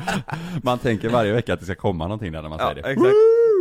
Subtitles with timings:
[0.62, 2.80] Man tänker varje vecka att det ska komma någonting där när man säger det.
[2.80, 3.14] exakt.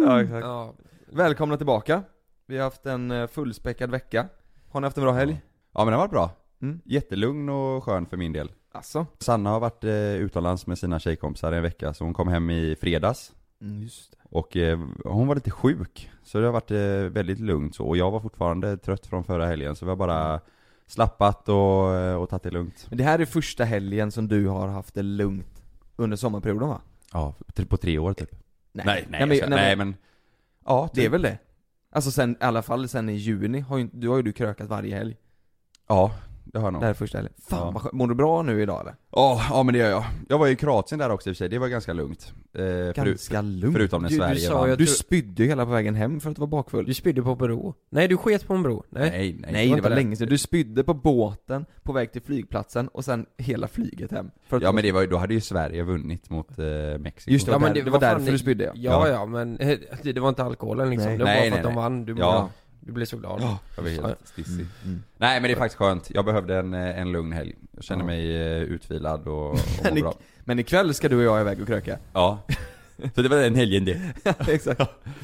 [0.05, 0.45] Ja, exakt.
[0.45, 0.73] Ja,
[1.13, 2.03] Välkomna tillbaka.
[2.47, 4.27] Vi har haft en eh, fullspäckad vecka.
[4.69, 5.41] Har ni haft en bra helg?
[5.73, 6.31] Ja men det har varit bra.
[6.61, 6.81] Mm.
[6.85, 8.51] Jättelugn och skön för min del.
[8.73, 9.05] Alltså.
[9.19, 12.75] Sanna har varit eh, utomlands med sina tjejkompisar en vecka, så hon kom hem i
[12.81, 13.31] fredags.
[13.61, 14.17] Mm, just det.
[14.23, 17.85] Och eh, hon var lite sjuk, så det har varit eh, väldigt lugnt så.
[17.85, 20.39] Och jag var fortfarande trött från förra helgen, så vi har bara
[20.87, 22.85] slappat och, eh, och tagit det lugnt.
[22.89, 25.50] Men det här är första helgen som du har haft det lugnt
[26.03, 26.81] under sommarperioden va?
[27.13, 27.33] Ja,
[27.69, 28.31] på tre år typ.
[28.71, 29.95] Nej, nej, nej, jag men, ska- nej, nej men.
[30.65, 31.13] Ja, det är typ.
[31.13, 31.37] väl det?
[31.91, 34.67] Alltså sen, i alla fall sen i juni, har ju, du har ju du krökat
[34.69, 35.17] varje helg.
[35.87, 36.11] Ja,
[36.53, 36.81] det har jag nog.
[36.81, 37.33] Det här är första helgen.
[37.49, 37.71] Fan Ja.
[37.71, 37.93] vad skönt.
[37.93, 38.95] Mår du bra nu idag eller?
[39.11, 40.03] Ja, ja men det gör jag.
[40.29, 42.33] Jag var ju i Kroatien där också i och för sig, det var ganska lugnt.
[42.57, 43.75] Eh, Ganska lugnt.
[43.77, 44.67] Förutom när Du- du Sverige sa vann.
[44.67, 46.85] ju att Du tror- spydde ju hela på vägen hem för att du var bakfull.
[46.85, 47.73] du spydde på en bro.
[47.89, 48.83] Nej, du sket på en bro.
[48.89, 49.09] Nej.
[49.09, 49.51] Nej, nej.
[49.51, 49.95] Nej, det inte var det.
[49.95, 50.27] länge sedan.
[50.27, 54.31] Du spydde på båten på väg till flygplatsen och sen hela flyget hem.
[54.47, 56.65] För att Ja men det var ju, då hade ju Sverige vunnit mot eh,
[56.99, 57.31] Mexiko.
[57.31, 58.71] Just det, Ja, var men där, det det var var fan därför du spydde ja.
[58.75, 59.13] Ja, Ja.
[59.13, 59.67] ja, men eh,
[60.03, 61.07] det, det var inte alkoholen liksom.
[61.09, 61.17] Nej.
[61.17, 61.75] Det var Nej, bara för nej, att de nej.
[61.83, 62.05] vann.
[62.05, 62.49] Du, Ja.
[62.81, 63.41] Du blev så glad.
[63.41, 64.07] Ja, jag Ja.
[64.07, 64.65] helt stissig.
[64.83, 65.03] Mm.
[65.17, 67.55] Nej men det är faktiskt skönt, jag behövde en, eh, en lugn helg.
[67.71, 68.05] Jag känner Ja.
[68.05, 70.13] mig eh, utvilad och, och Men bra.
[70.39, 71.97] Men ikväll ska du och jag iväg och kröka.
[72.13, 72.39] Ja.
[73.15, 74.01] Så det var den helgen det.
[74.47, 74.81] Exakt.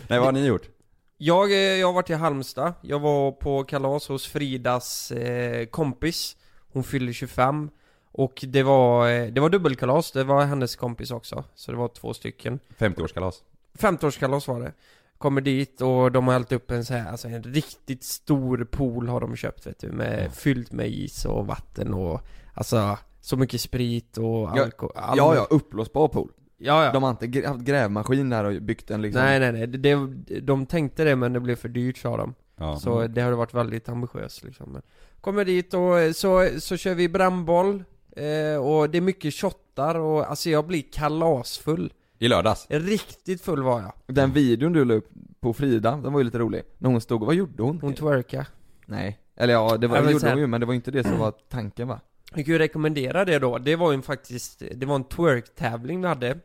[0.07, 0.69] Nej vad har ni gjort?
[1.17, 2.73] Jag, eh, jag har varit i Halmstad.
[2.81, 6.37] Jag var på kalas hos Fridas eh, kompis.
[6.73, 7.69] Hon fyllde 25.
[8.11, 11.43] Och det var, det var dubbelkalas, det var hennes kompis också.
[11.55, 12.59] Så det var två stycken.
[12.77, 13.33] 50-årskalas.
[13.79, 14.73] 50-årskalas var det.
[15.17, 19.07] Kommer dit och de har hällt upp en så här, alltså en riktigt stor pool
[19.07, 22.21] har de köpt vet du, med, fyllt med is och vatten och
[22.53, 26.31] Alltså, så mycket sprit och Ja, alkohol Ja, ja, uppblåsbar pool.
[26.57, 26.91] ja, ja.
[26.91, 29.21] De har inte haft grävmaskin där och byggt en liksom.
[29.21, 32.33] Nej nej nej, det, det, de tänkte det men det blev för dyrt sa de
[32.59, 32.79] Ja.
[32.79, 34.81] Så det har varit väldigt ambitiöst liksom men
[35.21, 37.83] Kommer dit och så, så kör vi brännboll
[38.15, 42.67] eh, Och det är mycket shottar och alltså jag blir kalasfull I lördags.
[42.69, 46.39] Riktigt full var jag Den videon du la upp på Frida, den var ju lite
[46.39, 46.61] rolig.
[46.77, 47.79] När hon stod, vad gjorde hon?
[47.81, 48.45] Hon twerka
[48.85, 49.19] Nej.
[49.35, 51.33] Eller ja, det var, det gjorde hon ju men det var inte det som var
[51.49, 51.99] tanken va?
[52.35, 56.01] Jag kan ju rekommendera det då, det var ju en faktiskt, det var en twerk-tävling
[56.01, 56.39] vi hade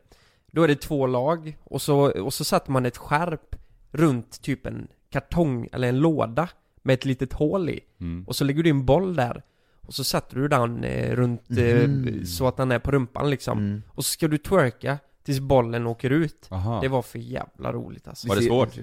[0.51, 3.55] Då är det två lag, och så, och så satte man ett skärp
[3.91, 6.49] runt typ en kartong, eller en låda
[6.81, 8.23] Med ett litet hål i, Mm.
[8.27, 9.43] och så lägger du in boll där
[9.87, 12.25] Och så sätter du den eh, runt, eh, Mhm.
[12.25, 13.81] så att den är på rumpan liksom Mm.
[13.89, 16.81] Och så ska du twerka tills bollen åker ut Aha.
[16.81, 18.77] Det var för jävla roligt alltså Var det svårt?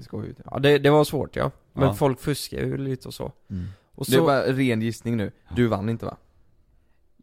[0.51, 0.59] ja.
[0.59, 1.93] Det, det var svårt ja, men Ja.
[1.93, 3.67] folk fuskar ju lite och så Mm.
[3.95, 5.31] Och Det så, bara ren gissning nu.
[5.55, 6.17] Du vann inte va?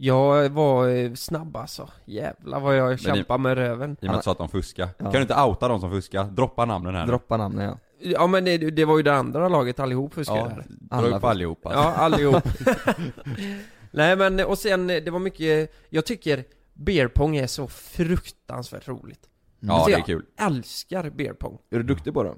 [0.01, 4.21] jag var eh, snabb alltså Jävlar vad jag kämpade med röven I och med att
[4.21, 4.89] du sa att de fuskar.
[4.99, 5.05] Ja.
[5.05, 6.25] Kan du inte outa de som fuskar?
[6.25, 7.07] Droppa namnen här.
[7.07, 7.79] Droppa namnen ja.
[8.01, 11.17] Ja men det, det var ju det andra laget allihop fuskade Ja, där dra Alla
[11.17, 11.73] upp allihopa.
[11.73, 12.43] Ja, allihop
[13.91, 16.45] Nej men, och sen, det var mycket, jag tycker
[16.79, 19.29] beerpong är så fruktansvärt roligt
[19.61, 20.25] Ja, Alltså, det är jag kul.
[20.37, 22.35] Älskar beerpong Är du duktig på det?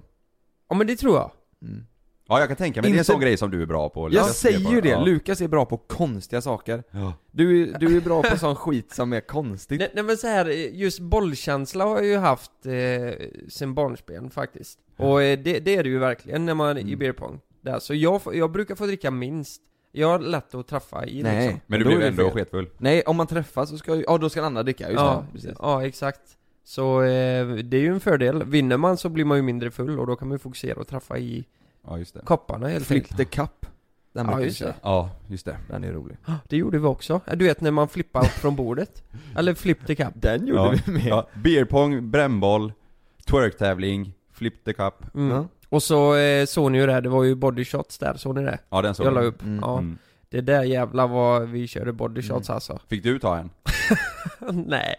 [0.69, 1.31] Ja men det tror jag
[1.63, 1.85] Mm.
[2.29, 2.91] Ja, jag kan tänka mig.
[2.91, 4.01] Det är en Inte- sån grej som du är bra på.
[4.01, 5.05] Jag Lukas säger ju det, Ja.
[5.05, 6.83] Lukas är bra på konstiga saker.
[6.91, 7.13] Ja.
[7.31, 9.79] Du, är- du är bra på sån skit som är konstigt.
[9.81, 14.79] nej, nej men så här, just bollkänsla har jag ju haft eh, sen barnsben faktiskt
[14.97, 16.99] Och eh, det, det är det ju verkligen när man i Mm.
[16.99, 17.79] beerpong där.
[17.79, 19.63] Så jag, jag brukar få dricka minst
[19.93, 21.43] Jag har lätt att träffa i Nej.
[21.47, 21.61] liksom.
[21.67, 22.33] Men du Då blev är det ändå fel.
[22.33, 22.69] sketfull.
[22.79, 25.25] Nej, om man träffas så ska ju, ja då ska den andra dricka, just ja,
[25.27, 25.33] det.
[25.33, 25.51] Precis.
[25.59, 26.21] ja, exakt.
[26.65, 28.45] Så eh, det är ju en fördel.
[28.45, 30.89] Vinner man så blir man ju mindre full och då kan man ju fokusera och
[30.89, 31.45] träffa i
[31.87, 32.21] Ja, just det.
[32.25, 33.07] kopparna helt enkelt.
[33.09, 33.67] Flip the cup.
[34.13, 34.69] Den Ja, brukar vi just köra.
[34.69, 34.75] det.
[34.83, 35.57] Ja, just det.
[35.69, 36.17] Den är rolig.
[36.49, 37.21] Det gjorde vi också.
[37.35, 39.03] Du vet när man flippar upp från bordet.
[39.37, 40.09] Eller flip the cup.
[40.15, 40.75] Den gjorde Ja.
[40.87, 41.07] vi med.
[41.07, 42.73] Ja, beerpong, brännboll,
[43.27, 45.15] twerktävling, flip the cup.
[45.15, 45.31] Mm.
[45.37, 45.49] Ja.
[45.71, 48.43] Och så eh, såg ni ju det, det var ju body shots där, såg ni
[48.45, 48.59] det?
[48.71, 49.43] Ja, den såg Jag la upp.
[49.43, 49.59] Mm.
[49.63, 49.79] Ja.
[49.79, 49.99] Mm.
[50.29, 52.79] Det där jävla vad vi körde body shots alltså.
[52.89, 53.51] Fick du ta en?
[54.67, 54.95] Nej.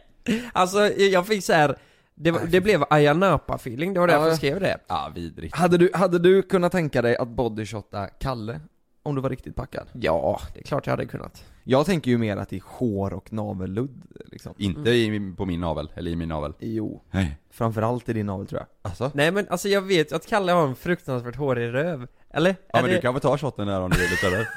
[0.53, 1.75] Alltså jag fick så här.
[2.15, 4.27] Det, var- det blev Ayia Napa feeling, det var därför Ja.
[4.27, 4.77] jag skrev det.
[4.87, 5.55] Ja, vidrigt.
[5.55, 8.59] Hade du, hade du kunnat tänka dig att bodyshotta Kalle?
[9.03, 9.87] Om du var riktigt packad?
[9.93, 11.45] Ja, det är klart jag hade kunnat.
[11.63, 14.53] Jag tänker ju mer att det är hår och navelludd liksom.
[14.57, 16.53] Inte i, på min navel, eller i min navel.
[16.59, 17.01] Jo.
[17.11, 17.37] Nej.
[17.49, 18.67] Framförallt i din navel tror jag.
[18.81, 19.11] Alltså?
[19.13, 22.07] Nej men alltså jag vet ju att Kalle har en fruktansvärt hårig röv.
[22.29, 22.49] Eller?
[22.49, 22.95] Ja Är men det...
[22.97, 24.47] du kan väl ta shotten där om du vill lite eller?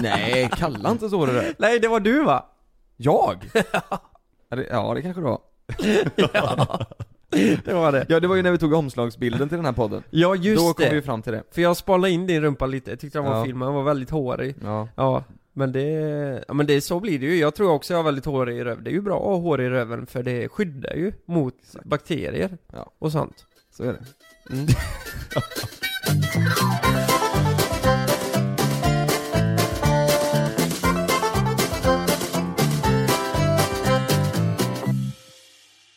[0.02, 1.54] Nej, Kalle har inte så det där.
[1.58, 2.46] Nej det var du va?
[2.96, 3.50] Jag?
[4.48, 5.40] ja, det, ja, det kanske det var.
[6.34, 6.86] ja,
[7.64, 8.06] det var det.
[8.08, 10.02] Ja det var ju när vi tog omslagsbilden till den här podden.
[10.10, 10.94] Ja just Då kom det.
[10.94, 11.42] vi fram till det.
[11.50, 13.44] För jag spanade in din rumpa lite, jag tyckte den var Ja.
[13.44, 14.54] fin, men den var väldigt hårig.
[14.62, 14.88] Ja.
[14.96, 15.82] Ja, men det,
[16.48, 17.36] ja men det, så blir det ju.
[17.36, 18.84] Jag tror också jag har väldigt hårig i röven.
[18.84, 22.58] Det är ju bra att ha hår i röven för det skyddar ju mot bakterier
[22.72, 22.90] Ja.
[22.98, 23.46] och sånt.
[23.76, 24.04] Så är det.
[24.54, 24.66] Mm.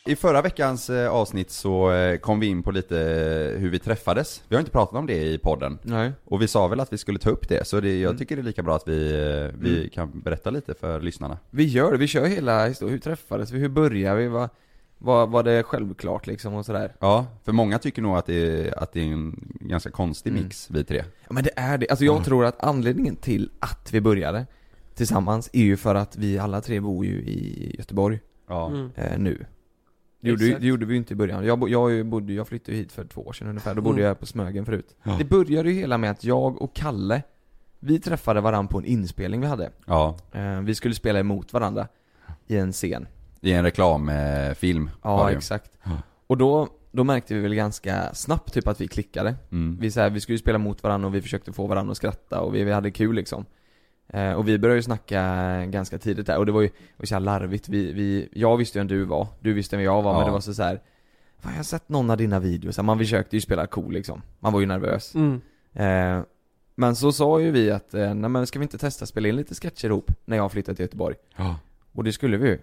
[0.10, 3.80] I förra veckans eh, avsnitt så eh, kom vi in på lite eh, hur vi
[3.80, 4.44] träffades.
[4.48, 5.80] Vi har inte pratat om det i podden.
[5.82, 6.12] Nej.
[6.26, 8.18] Och vi sa väl att vi skulle ta upp det, så det, jag Mm.
[8.18, 11.38] tycker det är lika bra att vi, vi kan berätta lite för lyssnarna.
[11.50, 12.94] Vi gör det, vi kör hela historien.
[12.94, 13.60] Hur träffades vi?
[13.60, 14.28] Hur började vi?
[14.28, 14.50] Var,
[14.98, 16.96] var, var det självklart liksom och sådär?
[17.00, 20.44] Ja, för många tycker nog att det är, att det är en ganska konstig Mm.
[20.44, 21.04] mix, vi tre.
[21.28, 21.90] Ja men det är det.
[21.90, 22.24] Alltså jag Ja.
[22.24, 24.46] tror att anledningen till att vi började
[24.96, 28.68] tillsammans är ju för att vi alla tre bor ju i Göteborg Ja.
[28.68, 28.90] Mm.
[28.96, 29.46] eh, nu.
[30.22, 31.46] Det gjorde, det gjorde vi ju inte i början.
[31.46, 34.08] Jag, jag, bodde, jag flyttade hit för två år sedan ungefär, då bodde Mm.
[34.08, 34.96] jag på Smögen förut.
[35.04, 35.16] Ja.
[35.20, 37.22] Det började ju hela med att jag och Kalle,
[37.80, 39.70] vi träffade varandra på en inspelning vi hade.
[39.86, 41.88] Ja, Eh, vi skulle spela emot varandra
[42.48, 43.08] i en scen.
[43.42, 45.72] i en reklamfilm Ja, exakt.
[45.84, 45.92] Ja.
[46.28, 49.36] Och då, då märkte vi väl ganska snabbt typ att vi klickade.
[49.52, 49.78] Mm.
[49.82, 52.42] Vi, så här, vi skulle spela mot varandra och vi försökte få varandra att skratta
[52.42, 53.46] och vi, vi hade kul liksom.
[54.14, 55.22] Eh, och vi började ju snacka
[55.66, 57.70] ganska tidigt där och det var ju, det var så larvigt.
[57.70, 60.26] Vi, vi, jag visste ju vem du var, du visste vem jag var men Ja.
[60.26, 60.82] det var så, så här.
[61.40, 64.22] Fan, jag har sett någon av dina videos, man försökte ju spela cool liksom.
[64.40, 65.16] Man var ju nervös.
[65.16, 65.42] Mm.
[65.74, 66.24] Eh,
[66.76, 69.36] men så sa ju vi att, eh, nej men ska vi inte testa spela in
[69.36, 71.16] lite sketcher ihop när jag flyttade till Göteborg?
[71.36, 71.60] Ja.
[71.94, 72.60] Och det skulle vi ju.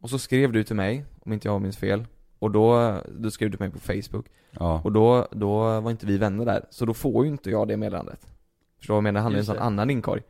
[0.00, 2.06] Och så skrev du till mig, om inte jag minns fel.
[2.38, 4.26] Och då, då skrev du till mig på Facebook.
[4.50, 4.80] Ja.
[4.84, 6.64] Och då, då var inte vi vänner där.
[6.70, 8.20] Så då får ju inte jag det meddelandet.
[8.78, 9.20] Förstår du vad jag menar?
[9.20, 9.62] Han är en Just sån det.
[9.62, 10.22] annan inkorg.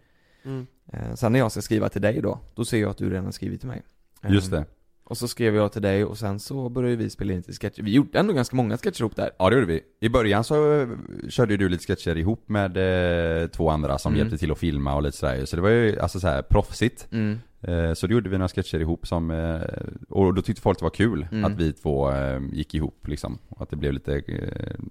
[0.45, 0.67] Mm.
[0.93, 3.25] Eh, sen när jag ska skriva till dig då, då ser jag att du redan
[3.25, 3.83] har skrivit till mig.
[4.29, 4.65] Just det.
[5.07, 7.83] Och så skrev jag till dig och sen så började vi spela in lite sketcher.
[7.83, 9.31] Vi gjorde ändå ganska många sketcher ihop där.
[9.39, 9.81] Ja det gjorde vi.
[10.01, 10.89] I början så eh,
[11.29, 12.77] körde du lite sketcher ihop med
[13.43, 14.19] eh, två andra som Mm.
[14.19, 15.45] hjälpte till att filma och lite sådär.
[15.45, 17.09] Så det var ju alltså så här proffsigt.
[17.13, 17.39] Mm.
[17.61, 19.61] Eh, så då gjorde vi några sketcher ihop som, eh,
[20.09, 21.45] och då tyckte folk det var kul Mm.
[21.45, 22.13] att vi två
[22.53, 23.39] gick ihop liksom.
[23.49, 24.23] Och att det blev lite,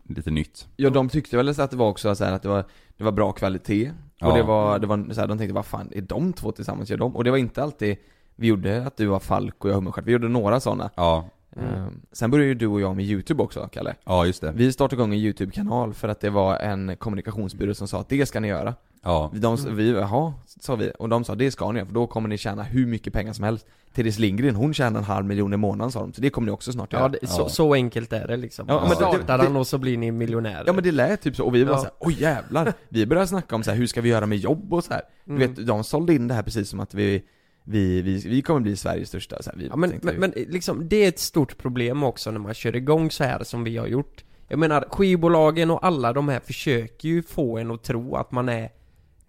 [0.09, 0.67] lite nytt.
[0.75, 2.65] Ja de tyckte väl att det var också så här att det var,
[2.97, 3.91] det var bra kvalitet.
[4.23, 4.35] Och Ja.
[4.35, 6.97] det var, det var så här, de tänkte vad fan, är de två tillsammans, gör
[6.97, 7.15] de?
[7.15, 7.97] Och det var inte alltid
[8.35, 10.89] vi gjorde att du var Falk och jag Hummerstjärt, vi gjorde några sådana.
[10.95, 13.95] Ja, Eh, sen började ju du och jag med YouTube också, Kalle.
[14.05, 14.51] ja just det.
[14.55, 18.25] Vi startade igång en YouTube-kanal för att det var en kommunikationsbyrå som sa att det
[18.25, 18.73] ska ni göra.
[19.03, 20.91] Ja, De, vi, jaha, sa vi.
[20.99, 23.33] Och de sa det ska ni göra för då kommer ni tjäna hur mycket pengar
[23.33, 23.65] som helst.
[23.95, 26.51] Therese Lindgren, hon tjänar en halv miljon i månaden sa de, så det kommer ni
[26.51, 27.03] också snart göra.
[27.03, 27.49] Ja, det, så, Ja.
[27.49, 28.65] så enkelt är det liksom.
[28.67, 30.63] Ja, men Startar han och så blir ni miljonärer.
[30.67, 31.77] Ja men det lät typ så, och vi var Ja.
[31.77, 32.73] såhär, oj jävlar!
[32.89, 35.01] Vi började snacka om så här, hur ska vi göra med jobb och så här.
[35.25, 35.53] Du Mm.
[35.53, 37.23] vet, de sålde in det här precis som att vi,
[37.63, 40.89] vi, vi, vi kommer bli Sveriges största så här, vi Ja men, men, men liksom,
[40.89, 43.87] det är ett stort problem också när man kör igång så här som vi har
[43.87, 48.31] gjort Jag menar, skivbolagen och alla de här försöker ju få en att tro att
[48.31, 48.69] man är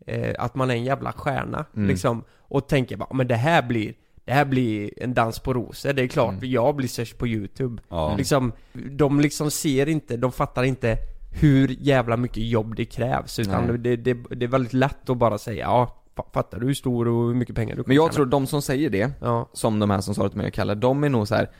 [0.06, 1.89] eh, Att man är en jävla stjärna, Mm.
[1.89, 3.95] liksom Och tänker bara, men det här blir
[4.27, 6.51] Det här blir en dans på rosor, det är klart, Mm.
[6.51, 8.15] jag blir störst på youtube ja.
[8.17, 10.97] Liksom, de liksom ser inte, de fattar inte
[11.41, 15.39] hur jävla mycket jobb det krävs utan det, det, det är väldigt lätt att bara
[15.39, 18.15] säga ja, fa- fattar du hur stor och hur mycket pengar du Men jag tjäna?"
[18.15, 20.53] tror de som säger det, Ja, som de här som sa det till mig och
[20.53, 21.51] Kalle, de är nog så här.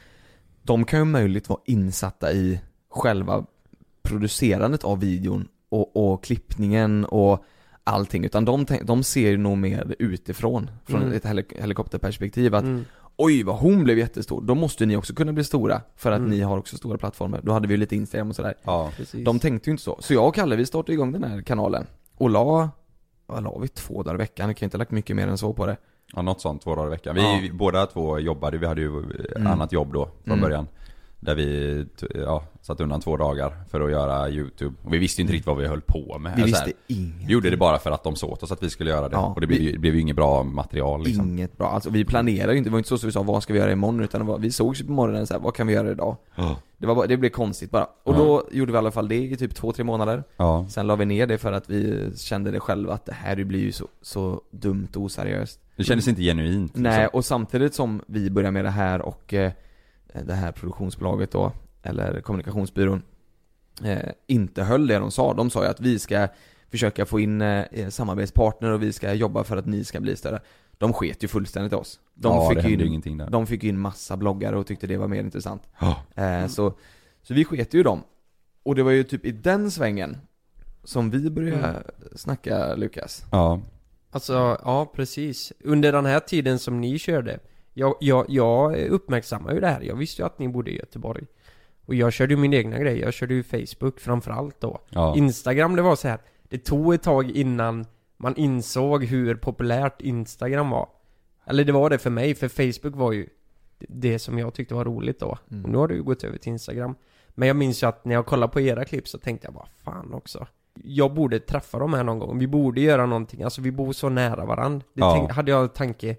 [0.62, 2.61] De kan ju möjligt vara insatta i
[2.91, 3.44] själva
[4.03, 7.44] producerandet av videon och, och klippningen och
[7.84, 11.12] allting, utan de, de ser ju nog mer utifrån, från Mm.
[11.17, 12.84] ett helik- helikopterperspektiv att mm.
[13.17, 16.31] Oj vad hon blev jättestor, då måste ni också kunna bli stora för att Mm.
[16.31, 17.41] ni har också stora plattformar.
[17.43, 18.55] Då hade vi ju lite Instagram och sådär.
[18.64, 18.91] ja.
[18.96, 19.98] precis De tänkte ju inte så.
[20.00, 21.86] Så jag och Kalle vi startade igång den här kanalen
[22.17, 22.70] och la,
[23.26, 23.69] vad la vi?
[23.69, 25.67] Två dagar i veckan, vi kan ju inte ha lagt mycket mer än så på
[25.67, 25.76] det.
[26.14, 27.14] Ja, något sånt, två dagar i veckan.
[27.14, 27.38] Vi, Ja.
[27.43, 29.05] vi båda två jobbade, vi hade ju eh,
[29.36, 29.46] Mm.
[29.53, 30.41] annat jobb då från Mm.
[30.41, 30.69] början.
[31.24, 34.74] Där vi, ja, satt undan två dagar för att göra YouTube.
[34.82, 36.32] Och vi visste ju inte riktigt vad vi höll på med.
[36.36, 37.28] Vi visste här, inget.
[37.28, 39.16] vi gjorde det bara för att de sa åt oss att vi skulle göra det.
[39.16, 41.28] Ja, och det blev, vi- ju, blev ju inget bra material liksom.
[41.28, 43.43] Inget bra, alltså vi planerade ju inte, det var inte så att vi sa vad
[43.43, 45.66] ska vi göra imorgon utan var, vi sågs ju på morgonen så här, vad kan
[45.66, 46.16] vi göra idag?
[46.34, 46.56] Ja.
[46.78, 47.86] Det var bara, det blev konstigt bara.
[48.02, 50.24] Och då gjorde vi i alla fall det i typ två, tre månader.
[50.36, 50.66] Ja.
[50.70, 53.60] Sen la vi ner det för att vi kände det själva att det här blir
[53.60, 55.60] ju så, så dumt och oseriöst.
[55.76, 56.72] Det kändes inte genuint.
[56.76, 57.19] Nej, Liksom.
[57.19, 59.52] och samtidigt som vi börjar med det här och eh,
[60.22, 61.52] det här produktionsbolaget då,
[61.82, 63.02] eller kommunikationsbyrån,
[63.84, 65.34] eh, inte höll det de sa.
[65.34, 66.28] De sa ju att vi ska
[66.70, 70.40] försöka få in eh, samarbetspartner och vi ska jobba för att ni ska bli större.
[70.78, 72.00] De sket ju fullständigt oss.
[72.14, 73.30] De, ja, fick, ju in, ingenting där.
[73.30, 75.62] de fick ju in massa bloggare och tyckte det var mer intressant.
[75.80, 75.96] Ja.
[76.22, 76.74] Eh, så,
[77.22, 78.02] så vi sket ju dem.
[78.62, 80.16] Och det var ju typ i den svängen
[80.84, 81.82] som vi började Mm.
[82.16, 83.24] snacka Lukas.
[83.32, 83.60] Ja.
[84.10, 84.32] Alltså,
[84.64, 85.52] ja precis.
[85.64, 87.38] Under den här tiden som ni körde
[87.74, 91.26] Jag, jag, jag uppmärksammar ju det här, jag visste ju att ni bodde i Göteborg.
[91.86, 94.81] Och jag körde ju min egna grej, jag körde ju Facebook framförallt då.
[94.90, 95.16] Ja.
[95.16, 96.19] Instagram, det var så här.
[96.48, 100.88] Det tog ett tag innan man insåg hur populärt Instagram var.
[101.46, 103.26] Eller det var det för mig, för Facebook var ju
[103.78, 105.38] det som jag tyckte var roligt då.
[105.50, 105.64] Mm.
[105.64, 106.94] Och nu har det ju gått över till Instagram.
[107.28, 109.69] Men jag minns ju att när jag kollade på era klipp så tänkte jag bara
[109.84, 110.46] fan också.
[110.82, 114.08] Jag borde träffa dem här någon gång, vi borde göra någonting, alltså vi bor så
[114.08, 115.14] nära varandra Det Ja.
[115.16, 116.16] tänk, hade jag tanke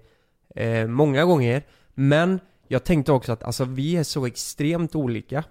[0.56, 1.62] eh, många gånger
[1.94, 5.44] Men jag tänkte också att alltså vi är så extremt olika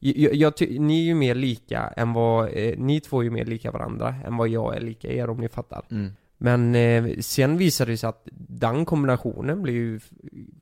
[0.00, 3.44] jag, jag, ni är ju mer lika än vad, eh, ni två är ju mer
[3.44, 6.12] lika varandra än vad jag är lika er om ni fattar Mm.
[6.40, 10.00] Men eh, sen visade det sig att den kombinationen blir ju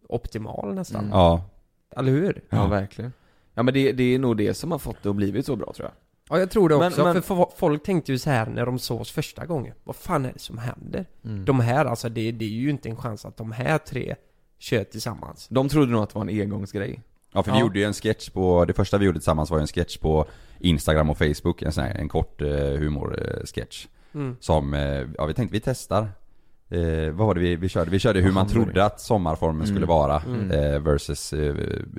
[0.08, 1.12] optimal nästan, Mm.
[1.18, 1.44] Ja.
[1.96, 2.42] eller hur?
[2.50, 2.66] Ja, Ja.
[2.66, 3.12] verkligen.
[3.54, 5.72] Ja men det, det är nog det som har fått det att blivit så bra
[5.76, 5.92] tror jag.
[6.30, 8.66] Ja jag tror det Men- också, men- för fo- folk tänkte ju så här när
[8.66, 11.06] de såg oss första gången Vad fan är det som händer?
[11.24, 11.44] Mm.
[11.44, 14.14] De här alltså, det, det är ju inte en chans att de här tre
[14.58, 17.00] kör tillsammans De trodde nog att det var en engångsgrej.
[17.32, 17.62] Ja för vi Ja.
[17.62, 20.26] gjorde ju en sketch på, det första vi gjorde tillsammans var ju en sketch på
[20.58, 22.48] Instagram och Facebook, en sån här, en kort eh,
[23.08, 24.36] humorsketch mm.
[24.40, 26.08] Som, eh, ja vi tänkte vi testar
[26.70, 27.90] eh, Vad var det vi, vi körde?
[27.90, 29.66] Vi körde hur man trodde att sommarformen Mm.
[29.66, 30.50] skulle vara Mm.
[30.50, 31.54] eh, Versus eh,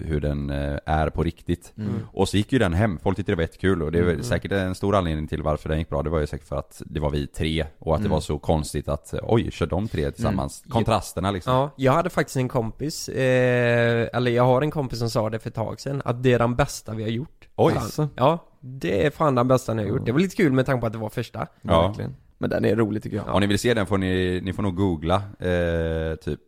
[0.06, 1.94] hur den eh, är på riktigt Mm.
[2.14, 4.24] Och så gick ju den hem, folk tyckte det var jättekul och det är Mm.
[4.24, 6.82] säkert en stor anledning till varför den gick bra Det var ju säkert för att
[6.86, 8.12] det var vi tre och att det Mm.
[8.12, 10.64] var så konstigt att oj, kör de tre tillsammans?
[10.66, 10.72] Mm.
[10.74, 15.10] Kontrasterna liksom Ja, jag hade faktiskt en kompis, eh, eller jag har en kompis som
[15.10, 17.74] sa det för ett tag sedan, att det är den bästa vi har gjort Oj.
[17.78, 18.10] Alltså.
[18.16, 20.06] Ja, det är fan den bästa ni har gjort.
[20.06, 21.88] Det var lite kul med tanke på att det var första Ja.
[21.88, 22.16] Verkligen.
[22.38, 23.28] Men den är rolig tycker jag.
[23.36, 26.40] Om ni vill se den får ni, ni får nog googla, eh, typ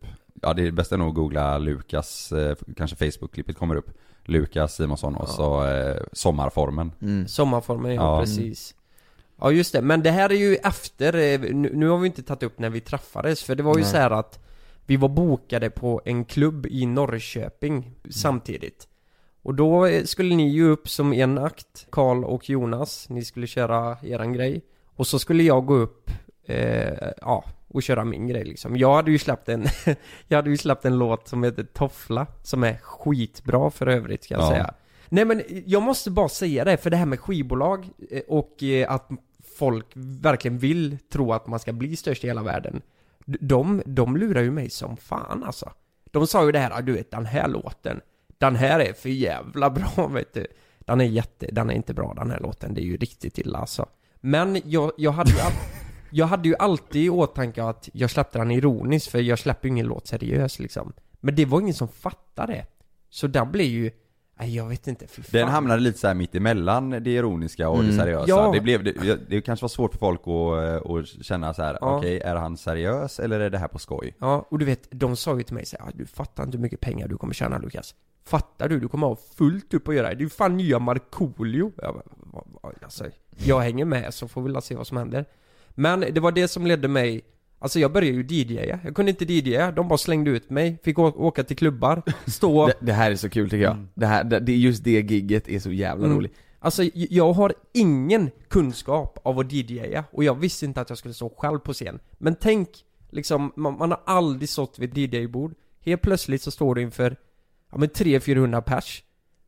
[0.42, 3.90] Ja det bästa är nog att googla Lukas, eh, kanske Facebook-klippet kommer upp
[4.26, 5.34] Lukas Simonsson och Ja.
[5.34, 7.28] så eh, Sommarformen Mm.
[7.28, 8.20] Sommarformen, ja, Ja.
[8.22, 8.76] precis
[9.42, 12.24] Ja just det, men det här är ju efter, eh, nu, nu har vi inte
[12.24, 13.92] tagit upp när vi träffades, för det var ju Nej.
[13.92, 14.40] så här att
[14.86, 18.88] Vi var bokade på en klubb i Norrköping samtidigt
[19.42, 23.48] Och då eh, skulle ni ju upp som en akt, Karl och Jonas, ni skulle
[23.48, 24.62] köra eran grej
[25.00, 26.12] Och så skulle jag gå upp,
[26.46, 28.78] eh, ja, och köra min grej liksom.
[28.78, 29.66] Jag hade ju släppt en,
[30.28, 34.34] jag hade ju släppt en låt som heter Toffla, som är skitbra för övrigt ska
[34.34, 34.50] jag Ja.
[34.50, 34.74] säga.
[35.10, 38.92] Nej men jag måste bara säga det, för det här med skivbolag eh, och eh,
[38.92, 39.10] att
[39.58, 42.82] folk verkligen vill tro att man ska bli störst i hela världen
[43.26, 45.72] De, de lurar ju mig som fan alltså.
[46.12, 48.02] De sa ju det här, ah, du vet den här låten
[48.38, 50.48] Den här är för jävla bra vet du.
[50.80, 53.58] Den är jätte, den är inte bra den här låten, det är ju riktigt illa
[53.60, 53.86] alltså
[54.22, 55.52] Men jag, jag hade ju all,
[56.12, 59.72] Jag hade ju alltid i åtanke att jag släppte den ironiskt för jag släpper ju
[59.72, 62.66] ingen låt seriös liksom Men det var ingen som fattade det
[63.10, 63.92] Så den blev ju
[64.42, 65.40] Nej jag vet inte, fy fan.
[65.42, 67.88] Den hamnade lite så här mitt emellan det ironiska och Mm.
[67.92, 68.52] det seriösa Ja.
[68.54, 71.78] det, blev, det, det kanske var svårt för folk att, eh, att känna så här:
[71.82, 71.98] Ja.
[71.98, 74.16] okej är han seriös eller är det här på skoj?
[74.20, 76.58] Ja, och du vet, de sa ju till mig så här, "Ah, du fattar inte
[76.58, 77.96] hur mycket pengar du kommer tjäna Lukas
[78.30, 78.80] Fattar du?
[78.80, 81.72] Du kommer ha fullt upp att göra, det är ju fan nya Markoolio.
[81.78, 82.02] Jag,
[82.82, 83.06] alltså,
[83.38, 85.26] jag hänger med så får vi se vad som händer.
[85.70, 87.22] Men det var det som ledde mig.
[87.60, 91.00] Alltså jag började ju DJa, jag kunde inte DJa, de bara slängde ut mig, fick
[91.00, 92.68] åka till klubbar, stå.
[92.68, 93.88] Det, det här är så kul tycker jag.
[93.94, 96.18] Det här, det, just det gigget är så jävla Mm.
[96.18, 96.34] roligt.
[96.60, 101.14] Alltså jag har ingen kunskap av att DJa och jag visste inte att jag skulle
[101.14, 102.00] stå själv på scen.
[102.18, 102.70] Men tänk,
[103.10, 107.16] liksom, man, man har aldrig stått vid DJ-bord Helt plötsligt så står du inför,
[107.72, 109.04] ja men 300-400 pers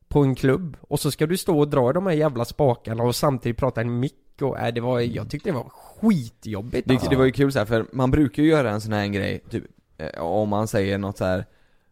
[0.08, 3.02] På en klubb, och så ska du stå och dra i de här jävla spakarna
[3.02, 6.88] och samtidigt prata i en mick och, äh, det var, jag tyckte det var skitjobbigt
[6.88, 7.10] Det, alltså.
[7.10, 9.40] det var ju kul så här, för man brukar ju göra en sån här grej,
[9.50, 9.64] typ
[9.98, 11.46] eh, om man säger något så här.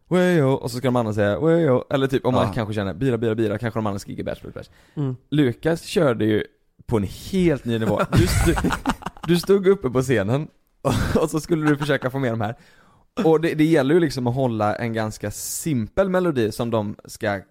[0.09, 2.53] Wejo, och så ska de andra säga wejo, eller typ om man Ja.
[2.53, 5.15] kanske känner bira, bira, bira, kanske de andra skriker bärs, bärs, mm.
[5.29, 6.43] Lukas körde ju
[6.85, 8.01] på en helt ny nivå.
[8.13, 8.55] Du, st
[9.27, 10.47] du stod uppe på scenen,
[10.81, 12.55] och, och så skulle du försöka få med de här.
[13.23, 17.41] Och det, det gäller ju liksom att hålla en ganska simpel melodi som de ska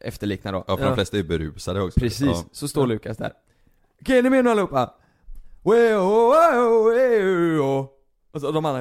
[0.00, 0.64] efterlikna då.
[0.68, 2.44] Ja för de flesta är berusade också Precis, ja.
[2.52, 3.32] så står Lukas där.
[4.00, 4.94] Okej, ni med nu allihopa?
[8.32, 8.80] Och så de andra,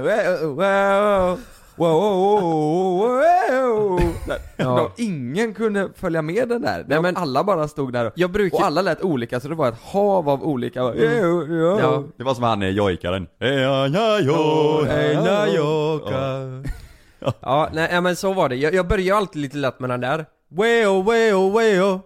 [1.76, 4.00] wow, wow, wow, wow.
[4.28, 4.38] Där.
[4.58, 4.92] Ja.
[4.98, 6.86] Ingen kunde följa med den där.
[6.88, 9.56] Nej, men- alla bara stod där och, Jag brukar, och alla lät olika, så det
[9.56, 10.82] var ett hav av olika.
[10.82, 11.78] Mm.
[11.80, 12.04] Ja.
[12.18, 13.88] Det var som han eh, jojkaren Ja,
[17.42, 18.56] ja, nej men så var det.
[18.56, 20.26] Jag, jag började alltid lite lätt med den där.
[20.50, 22.02] Weo, weo, weo.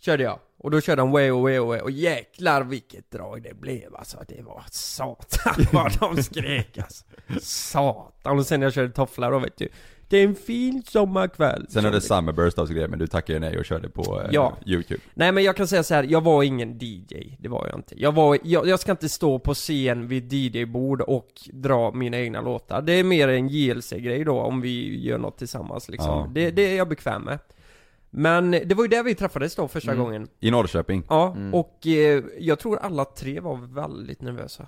[0.00, 0.38] Körde jag.
[0.66, 1.82] Och då körde han weo, weo, weo.
[1.82, 4.18] Och jäklar vilket drag det blev alltså.
[4.28, 7.04] Det var satan vad de skrek alltså.
[7.40, 8.38] Satan.
[8.38, 9.68] Och sen när jag körde tofflar då vet du.
[10.08, 13.58] Det är en fin sommarkväll Sen är det Summerburst och grejer, men du tackade nej
[13.58, 14.56] och körde på eh, Ja.
[14.66, 17.78] youtube Nej men jag kan säga så här, jag var ingen DJ, det var jag
[17.78, 18.02] inte.
[18.02, 22.40] Jag var, jag, jag ska inte stå på scen vid DJ-bord och dra mina egna
[22.40, 22.82] låtar.
[22.82, 26.10] Det är mer en JLC-grej då, om vi gör något tillsammans liksom.
[26.10, 26.30] Ja.
[26.34, 27.38] Det, det är jag bekväm med.
[28.10, 30.04] Men det var ju där vi träffades då första Mm.
[30.04, 30.28] gången.
[30.40, 31.54] I Norrköping Ja, Mm.
[31.54, 34.66] och eh, jag tror alla tre var väldigt nervösa.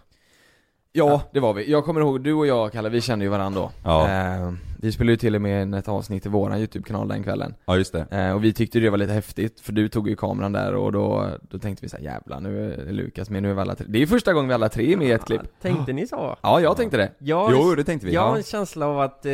[0.93, 1.71] Ja, det var vi.
[1.71, 3.71] Jag kommer ihåg, du och jag Kalle, vi kände ju varandra då.
[3.85, 4.09] Ja.
[4.09, 7.55] Eh, vi spelade ju till och med in ett avsnitt i våran YouTube-kanal den kvällen.
[7.65, 10.17] Ja just det Eh, och vi tyckte det var lite häftigt, för du tog ju
[10.17, 13.55] kameran där och då, då tänkte vi såhär jävlar nu är Lukas med, nu är
[13.55, 13.87] vi alla tre.
[13.89, 15.43] Det är ju första gången vi alla tre är med i ett klipp.
[15.63, 16.37] Tänkte ni så?
[16.43, 17.13] Ja, jag tänkte det.
[17.19, 18.37] Jag, Jo det tänkte vi jag har ja.
[18.37, 19.33] en känsla av att, eh,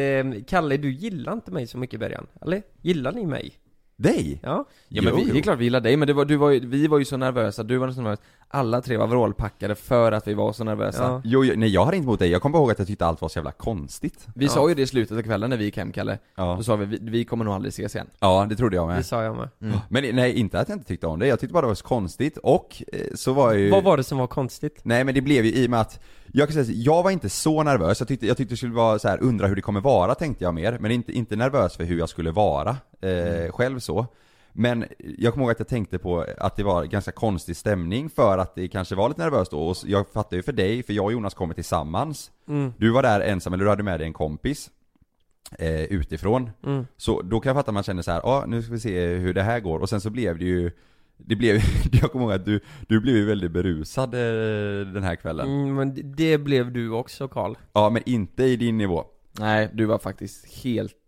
[0.48, 2.26] Kalle du gillar inte mig så mycket i början.
[2.42, 2.62] Eller?
[2.82, 3.52] Gillar ni mig?
[3.96, 4.40] Dig?
[4.42, 4.64] Ja?
[4.88, 6.66] Ja men vi, det är klart vi gillar dig, men det var, du var ju,
[6.66, 8.18] vi var ju så nervösa, du var så nervös.
[8.48, 11.02] Alla tre var vrålpackade för att vi var så nervösa.
[11.02, 11.20] Ja.
[11.24, 13.20] Jo, jo, nej jag hade inte emot dig, jag kommer ihåg att jag tyckte allt
[13.20, 14.50] var så jävla konstigt Vi Ja.
[14.50, 16.18] sa ju det i slutet av kvällen när vi gick hem Kalle.
[16.36, 18.06] Ja, Då sa vi, vi, vi kommer nog aldrig ses igen.
[18.20, 19.48] ja det trodde jag Det med sa jag med.
[19.62, 19.76] Mm.
[19.88, 21.84] Men nej, inte att jag inte tyckte om det, jag tyckte bara det var så
[21.86, 24.80] konstigt och eh, så var jag ju Vad var det som var konstigt?
[24.82, 26.00] Nej men det blev ju i och med att,
[26.32, 28.74] jag kan säga så, jag var inte så nervös, jag tyckte, jag tyckte det skulle
[28.74, 31.76] vara så här, undra hur det kommer vara tänkte jag mer, men inte, inte nervös
[31.76, 34.06] för hur jag skulle vara, eh, själv så.
[34.56, 38.38] Men jag kommer ihåg att jag tänkte på att det var ganska konstig stämning för
[38.38, 41.04] att det kanske var lite nervöst då, och jag fattar ju för dig, för jag
[41.04, 42.30] och Jonas kommer tillsammans.
[42.48, 42.72] Mm.
[42.78, 44.70] Du var där ensam, eller du hade med dig en kompis
[45.58, 46.50] eh, utifrån.
[46.66, 46.86] Mm.
[46.96, 49.06] Så då kan jag fatta att man känner så här, ja nu ska vi se
[49.06, 50.70] hur det här går, och sen så blev det ju
[51.16, 51.60] det blev,
[51.92, 55.48] jag kommer ihåg att du, du blev ju väldigt berusad eh, den här kvällen.
[55.48, 57.54] Mm, men det blev du också Karl.
[57.72, 59.04] Ja men inte i din nivå.
[59.38, 61.03] Nej, du var faktiskt helt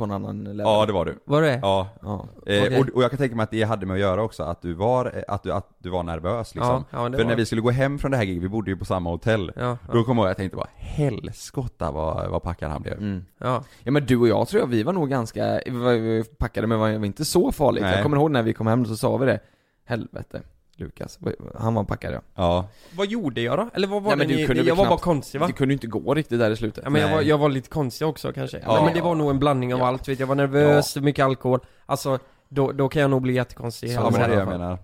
[0.00, 0.58] på en annan level.
[0.58, 1.18] Ja det var du.
[1.24, 1.58] Var det?
[1.62, 1.88] Ja.
[2.02, 2.28] Ja.
[2.46, 2.80] Eh, Okej.
[2.80, 4.74] och, och jag kan tänka mig att det hade med att göra också, att du
[4.74, 6.84] var, eh, att du, att du var nervös liksom.
[6.90, 8.70] ja, ja För var när vi skulle gå hem från det här giget, vi bodde
[8.70, 9.52] ju på samma hotell.
[9.56, 12.82] Ja, Då ja, kommer jag ihåg att jag tänkte bara, helskotta vad, vad packad han
[12.82, 12.98] blev.
[12.98, 13.24] Mm.
[13.38, 13.64] ja.
[13.82, 16.24] Ja men du och jag tror jag, vi var nog ganska, vi var, vi var
[16.24, 17.82] packade men var var inte så farligt.
[17.82, 17.94] Nej.
[17.94, 19.40] Jag kommer ihåg när vi kom hem så sa vi det.
[19.84, 20.42] Helvete,
[20.80, 21.18] Lukas.
[21.58, 22.20] Han var packad ja.
[22.34, 22.68] Ja.
[22.96, 23.68] Vad gjorde jag då?
[23.74, 25.46] Eller vad var Nej, men det du ni, Jag var bara knappt- konstig va?
[25.46, 26.84] Det kunde inte gå riktigt där i slutet.
[26.84, 28.60] Ja men jag var, jag var lite konstig också kanske.
[28.66, 28.72] Ja.
[28.74, 29.86] Nej, men det var nog en blandning av Ja.
[29.86, 31.60] allt, vet jag var nervös, mycket alkohol.
[31.86, 32.18] Alltså,
[32.48, 34.78] då, då kan jag nog bli jättekonstig i Ja men det är jag menar.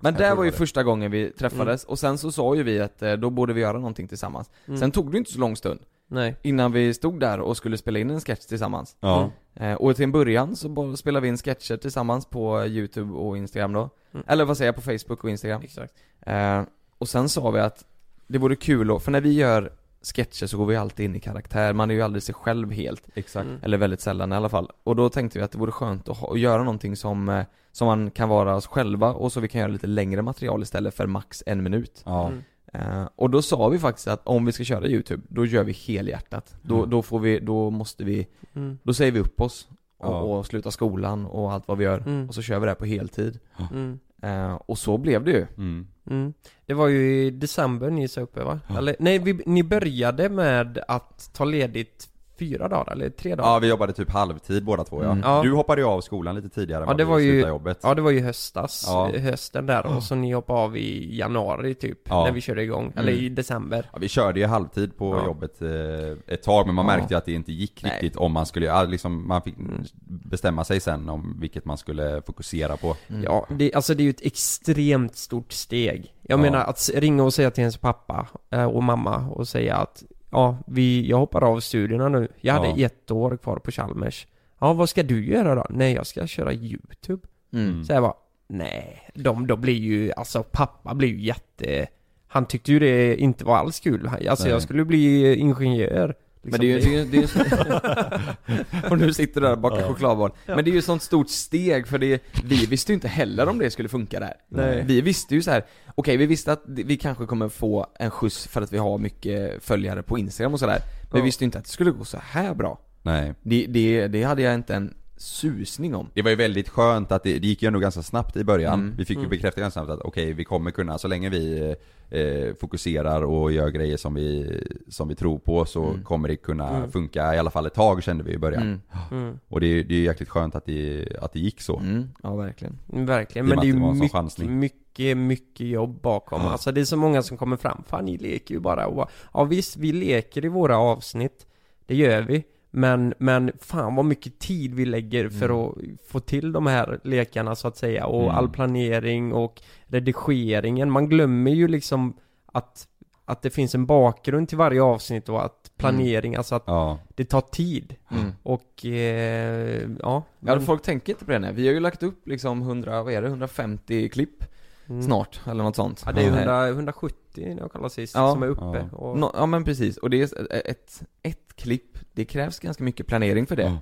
[0.00, 2.80] Men det var ju det första gången vi träffades, och sen så sa ju vi
[2.80, 4.50] att eh, då borde vi göra någonting tillsammans.
[4.66, 4.80] Mm.
[4.80, 6.36] Sen tog det inte så lång stund Nej.
[6.42, 8.96] innan vi stod där och skulle spela in en sketch tillsammans.
[9.00, 9.30] Ja.
[9.54, 13.38] Eh, och till en början så bara spelade vi in sketcher tillsammans på youtube och
[13.38, 13.90] instagram då.
[14.14, 14.26] Mm.
[14.28, 15.62] Eller vad säger jag, på facebook och instagram.
[15.62, 15.94] Exakt.
[16.20, 16.62] Eh,
[16.98, 17.84] och sen sa vi att
[18.26, 21.20] det vore kul att, för när vi gör sketcher så går vi alltid in i
[21.20, 23.08] karaktär, man är ju aldrig sig själv helt.
[23.14, 23.46] Exakt.
[23.46, 23.60] Mm.
[23.62, 24.70] Eller väldigt sällan i alla fall.
[24.84, 27.44] Och då tänkte vi att det vore skönt att, ha, att göra någonting som, eh,
[27.72, 30.94] som man kan vara oss själva och så vi kan göra lite längre material istället
[30.94, 32.02] för max en minut.
[32.04, 32.26] Ja.
[32.26, 32.42] Mm.
[32.74, 35.72] Eh, och då sa vi faktiskt att om vi ska köra YouTube, då gör vi
[35.72, 36.56] helhjärtat.
[36.62, 36.90] Då, Mm.
[36.90, 38.78] då får vi, då måste vi, Mm.
[38.82, 40.20] då säger vi upp oss och, Ja.
[40.20, 41.98] och slutar skolan och allt vad vi gör.
[41.98, 42.28] Mm.
[42.28, 43.38] Och så kör vi det här på heltid.
[43.72, 43.98] Mm.
[44.22, 45.46] Eh, och så blev det ju.
[45.56, 45.86] Mm.
[46.10, 46.32] Mm.
[46.66, 48.60] Det var ju i december ni sa uppe va?
[48.68, 48.78] Ja.
[48.78, 53.50] Eller, nej, vi, ni började med att ta ledigt fyra dagar, eller tre dagar?
[53.50, 55.10] Ja vi jobbade typ halvtid båda två ja.
[55.10, 55.22] Mm.
[55.24, 55.42] Ja.
[55.42, 57.78] Du hoppade ju av skolan lite tidigare än Ja, det var ju- jobbet.
[57.82, 59.10] Ja det var ju höstas, Ja.
[59.18, 62.24] hösten där och så ni hoppade av i januari typ, Ja.
[62.24, 65.24] när vi körde igång, eller i december Ja, vi körde ju halvtid på Ja.
[65.24, 66.96] jobbet eh, ett tag men man Ja.
[66.96, 67.92] märkte ju att det inte gick Nej.
[67.92, 69.82] riktigt om man skulle, liksom, man fick Mm.
[70.06, 72.96] bestämma sig sen om vilket man skulle fokusera på.
[73.08, 73.22] Mm.
[73.22, 76.42] Ja, det, alltså det är ju ett extremt stort steg Jag Ja.
[76.42, 80.02] menar att ringa och säga till ens pappa eh, och mamma och säga att
[80.34, 82.86] Ja, vi, jag hoppar av studierna nu Jag hade Ja.
[82.86, 84.26] ett år kvar på Chalmers
[84.60, 85.66] Ja, vad ska du göra då?
[85.70, 87.84] Nej, jag ska köra YouTube Mm.
[87.84, 88.14] Så jag bara,
[88.48, 91.86] nej, de, de blir ju, alltså pappa blir ju jätte
[92.26, 94.52] Han tyckte ju det inte var alls kul, alltså Nej.
[94.52, 96.14] jag skulle bli ingenjör
[96.44, 99.52] Men det är ju, det är ju, det är ju Och nu sitter du där
[99.52, 99.88] och bakar Ja.
[99.88, 100.30] chokladboll.
[100.46, 103.48] Men det är ju ett sånt stort steg för det, vi visste ju inte heller
[103.48, 104.34] om det skulle funka där.
[104.48, 104.84] Nej.
[104.86, 105.64] Vi visste ju så här.
[105.94, 109.62] okej vi visste att vi kanske kommer få en skjuts för att vi har mycket
[109.64, 110.78] följare på Instagram och sådär.
[111.02, 111.24] Men vi Ja.
[111.24, 112.78] visste ju inte att det skulle gå så här bra.
[113.02, 113.34] Nej.
[113.42, 116.08] Det, det, det hade jag inte en susning om.
[116.14, 118.80] Det var ju väldigt skönt att det, det gick ju ändå ganska snabbt i början.
[118.80, 118.94] Mm.
[118.98, 119.30] Vi fick ju Mm.
[119.30, 121.74] bekräfta ganska snabbt att okej, vi kommer kunna, så länge vi
[122.10, 126.02] eh, fokuserar och gör grejer som vi, som vi tror på så Mm.
[126.04, 126.90] kommer det kunna Mm.
[126.90, 128.62] funka i alla fall ett tag kände vi i början.
[128.62, 128.80] Mm.
[129.10, 131.78] mm, Och det, är- det är ju jäkligt skönt att det, att det gick så.
[131.78, 132.08] Mm.
[132.22, 132.78] Ja verkligen.
[132.86, 136.50] Verkligen, men det är ju mycket, mycket, mycket jobb bakom Ja.
[136.52, 139.44] Alltså det är så många som kommer fram, fan ni leker ju bara och, Ja
[139.44, 141.46] visst, vi leker i våra avsnitt
[141.86, 145.60] Det gör vi men, men fan vad mycket tid vi lägger för Mm.
[145.66, 148.34] att få till de här lekarna så att säga och Mm.
[148.34, 152.88] all planering och redigeringen Man glömmer ju liksom att
[153.26, 156.98] att det finns en bakgrund till varje avsnitt och att planering, alltså att Ja.
[157.14, 157.96] det tar tid.
[158.10, 158.32] Mm.
[158.42, 160.22] Och, eh, ja.
[160.40, 161.52] Ja, folk tänker inte på det nu.
[161.52, 164.44] Vi har ju lagt upp liksom 100, vad är det, 150 klipp
[164.88, 165.02] Mm.
[165.02, 166.02] snart, eller något sånt.
[166.06, 168.32] Ja, det är Eh, 100, 170 när jag kollade sist, Ja.
[168.32, 168.88] som är uppe.
[168.92, 168.96] Ja.
[168.96, 173.06] Och, nå- ja men precis, och det är ett, ett klipp, det krävs ganska mycket
[173.06, 173.62] planering för det.
[173.62, 173.78] Ja.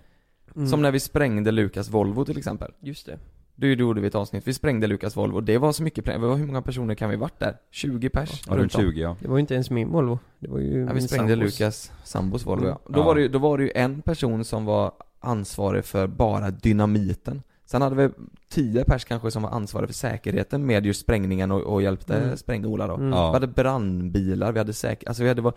[0.56, 2.72] mm, Som när vi sprängde Lukas Volvo till exempel.
[2.80, 3.18] Just det.
[3.54, 6.46] Då gjorde vi ett avsnitt, vi sprängde Lukas Volvo, det var så mycket planering, hur
[6.46, 7.56] många personer kan vi varit där?
[7.70, 8.42] 20 pers?
[8.48, 9.16] Ja, runt 20 ja.
[9.20, 10.18] Det var ju inte ens min Volvo.
[10.38, 11.60] Det var ju Ja, vi sprängde sambos.
[11.60, 12.70] Lukas sambos Volvo ja.
[12.70, 12.80] Mm.
[12.88, 13.04] Då, Ja.
[13.04, 17.42] Var det, ju- då var det ju en person som var ansvarig för bara dynamiten.
[17.64, 18.08] Sen hade vi
[18.48, 22.36] tio pers kanske som var ansvariga för säkerheten med just sprängningen och, och hjälpte Mm.
[22.36, 22.94] spränga-Ola då.
[22.94, 23.08] Mm.
[23.10, 23.26] Ja.
[23.30, 25.52] Vi hade brandbilar, vi hade säker, alltså vi hade var,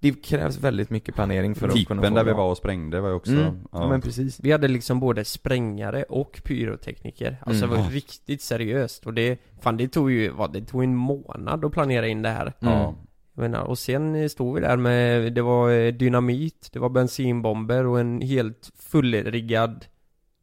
[0.00, 3.00] det krävs väldigt mycket planering för att kunna Tippen få där vi var och sprängde
[3.00, 3.60] var ju också, Mm.
[3.72, 3.88] Ja.
[3.88, 4.40] men precis.
[4.42, 7.36] Vi hade liksom både sprängare och pyrotekniker.
[7.42, 7.76] Alltså Mm.
[7.76, 9.06] det var riktigt seriöst.
[9.06, 12.28] Och det, fan det tog ju, vad, det tog en månad att planera in det
[12.28, 12.52] här.
[12.60, 12.74] Mm.
[12.74, 12.94] Ja.
[13.34, 17.86] Jag menar, och sen stod vi där med, det var eh, dynamit, det var bensinbomber
[17.86, 19.84] och en helt fullriggad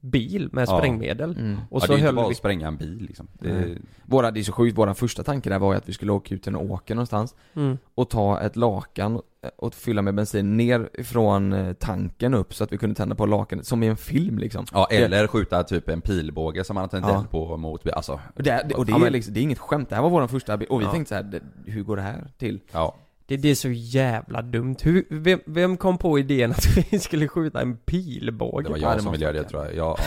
[0.04, 0.78] bil med Ja.
[0.78, 1.38] sprängmedel.
[1.38, 1.58] Mm.
[1.70, 2.32] Och ja, så det är inte höll bara vi...
[2.32, 3.28] att spränga en bil liksom.
[3.34, 3.78] Det, Nej.
[4.06, 6.36] Våra, det är så sjukt, våra första tanke där var ju att vi skulle åka
[6.36, 7.78] ut till en åker någonstans Mm.
[7.96, 9.22] och ta ett lakan
[9.56, 13.26] och fylla med bensin ner från eh, tanken upp så att vi kunde tända på
[13.26, 14.66] lakanet, som i en film liksom.
[14.74, 17.26] ja, eller skjuta typ en pilbåge som man har tänt Ja.
[17.32, 19.90] på mot, alltså, Och det, det- och det, Ja, är liksom, det är inget skämt,
[19.90, 20.92] det här var vår första bil, och vi Ja.
[20.92, 22.60] tänkte så här, det, hur går det här till?
[22.72, 22.96] ja.
[23.26, 24.76] Det, det är så jävla dumt.
[24.84, 28.64] Hur, vem, vem kom på idén att vi skulle skjuta en pilbåge?
[28.64, 29.76] Det var jag som ville göra det tror jag.
[29.76, 29.98] Ja,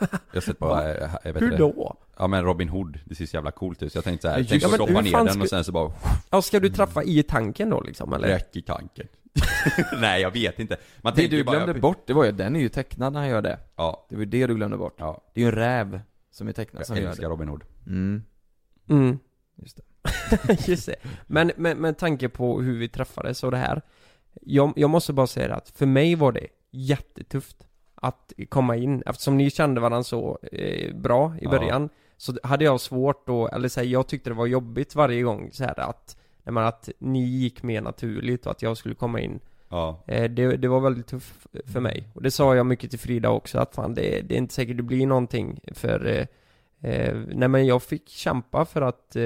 [0.00, 0.06] ja.
[0.32, 0.90] Jag sett på, Va?
[0.94, 1.56] eh, jag vet Hur det.
[1.56, 1.96] då?
[2.18, 3.92] Ja men Robin Hood, det ser så jävla coolt ut.
[3.92, 5.92] Så jag tänkte såhär, Ja, tänk att droppa ner den ska- och sen så bara
[6.30, 8.28] Ja, ska du träffa i tanken då liksom, eller?
[8.28, 9.06] räck i tanken.
[10.00, 10.76] Nej jag vet inte.
[11.02, 13.28] Man Det du bara, glömde bort, det var ju, den är ju tecknad när han
[13.28, 13.58] gör det.
[13.76, 14.94] Ja, Det var ju det du glömde bort.
[14.98, 15.22] ja.
[15.34, 17.32] Det är ju en räv som är tecknad som Jag gör älskar det.
[17.32, 17.64] Robin Hood.
[17.86, 18.22] Mm,
[18.88, 19.18] Mm.
[19.56, 19.82] just det.
[20.66, 20.96] Just det.
[21.26, 23.82] Men med, med tanke på hur vi träffades och det här.
[24.40, 27.56] Jag, jag måste bara säga att för mig var det jättetufft
[27.94, 29.02] att komma in.
[29.06, 31.50] Eftersom ni kände varandra så eh, bra i Ja.
[31.50, 31.88] början.
[32.16, 35.48] Så hade jag svårt då, eller så här, jag tyckte det var jobbigt varje gång
[35.52, 39.20] så här att, nej, men att ni gick mer naturligt och att jag skulle komma
[39.20, 39.40] in.
[39.68, 40.04] Ja.
[40.06, 42.08] Eh, det, det var väldigt tufft för mig.
[42.14, 44.76] Och det sa jag mycket till Frida också, att fan det, det är inte säkert
[44.76, 46.26] det blir någonting för eh,
[46.82, 49.22] eh, Nej men jag fick kämpa för att eh,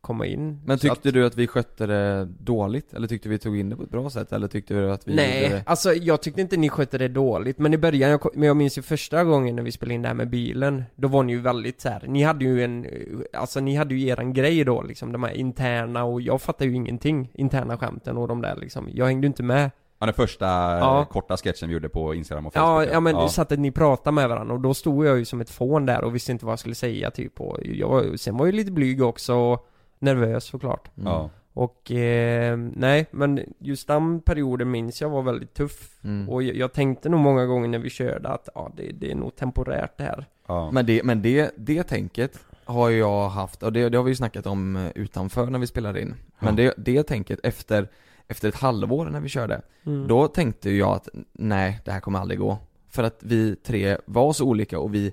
[0.00, 0.60] komma in.
[0.64, 2.94] Men tyckte att, du att vi skötte det dåligt?
[2.94, 4.32] Eller tyckte vi tog in det på ett bra sätt?
[4.32, 5.62] Eller tyckte du att vi Nej, det...
[5.66, 8.78] alltså jag tyckte inte ni skötte det dåligt, men i början, jag, men jag minns
[8.78, 11.40] ju första gången när vi spelade in det här med bilen, då var ni ju
[11.40, 12.04] väldigt så här.
[12.06, 15.32] ni hade ju en, eh, alltså ni hade ju eran grej då liksom, de här
[15.32, 19.28] interna och jag fattar ju ingenting, interna skämten och de där liksom, jag hängde ju
[19.28, 19.70] inte med.
[20.00, 21.00] Ja, den första Ja.
[21.00, 22.86] eh, korta sketchen vi gjorde på Instagram och Facebook.
[22.88, 25.40] Ja, ja men så att ni pratade med varandra och då stod jag ju som
[25.40, 28.36] ett fån där och visste inte vad jag skulle säga typ och jag var, sen
[28.36, 30.90] var jag ju lite blyg också och nervös såklart.
[30.96, 31.12] Mm.
[31.12, 31.30] Ja.
[31.52, 35.90] Och eh, nej, men just den perioden minns jag var väldigt tuff.
[36.04, 36.28] Mm.
[36.28, 39.14] Och jag, jag tänkte nog många gånger när vi körde att ja, det, det är
[39.14, 40.26] nog temporärt det här.
[40.46, 40.70] ja.
[40.70, 44.16] Men det, men det, det tänket har jag haft, och det, det har vi ju
[44.16, 46.14] snackat om eh, utanför när vi spelar in.
[46.38, 47.88] Men det, det tänket efter,
[48.30, 50.08] efter ett halvår när vi körde, Mm.
[50.08, 52.58] då tänkte ju jag att nej, det här kommer aldrig gå.
[52.88, 55.12] För att vi tre var så olika och vi,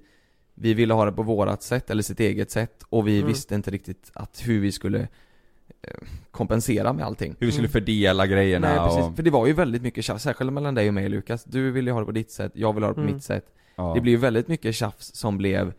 [0.56, 3.27] vi ville ha det på vårat sätt, eller sitt eget sätt, och vi Mm.
[3.27, 4.99] visste inte riktigt att hur vi skulle
[5.82, 5.89] eh,
[6.32, 7.36] kompensera med allting.
[7.39, 9.15] Hur vi skulle fördela grejerna Nej precis, och...
[9.15, 11.43] för det var ju väldigt mycket tjafs, särskilt mellan dig och mig Lukas.
[11.43, 13.13] Du ville ju ha det på ditt sätt, jag ville ha det på Mm.
[13.13, 13.45] mitt sätt.
[13.75, 13.91] Ja.
[13.95, 15.73] Det blir ju väldigt mycket tjafs som blev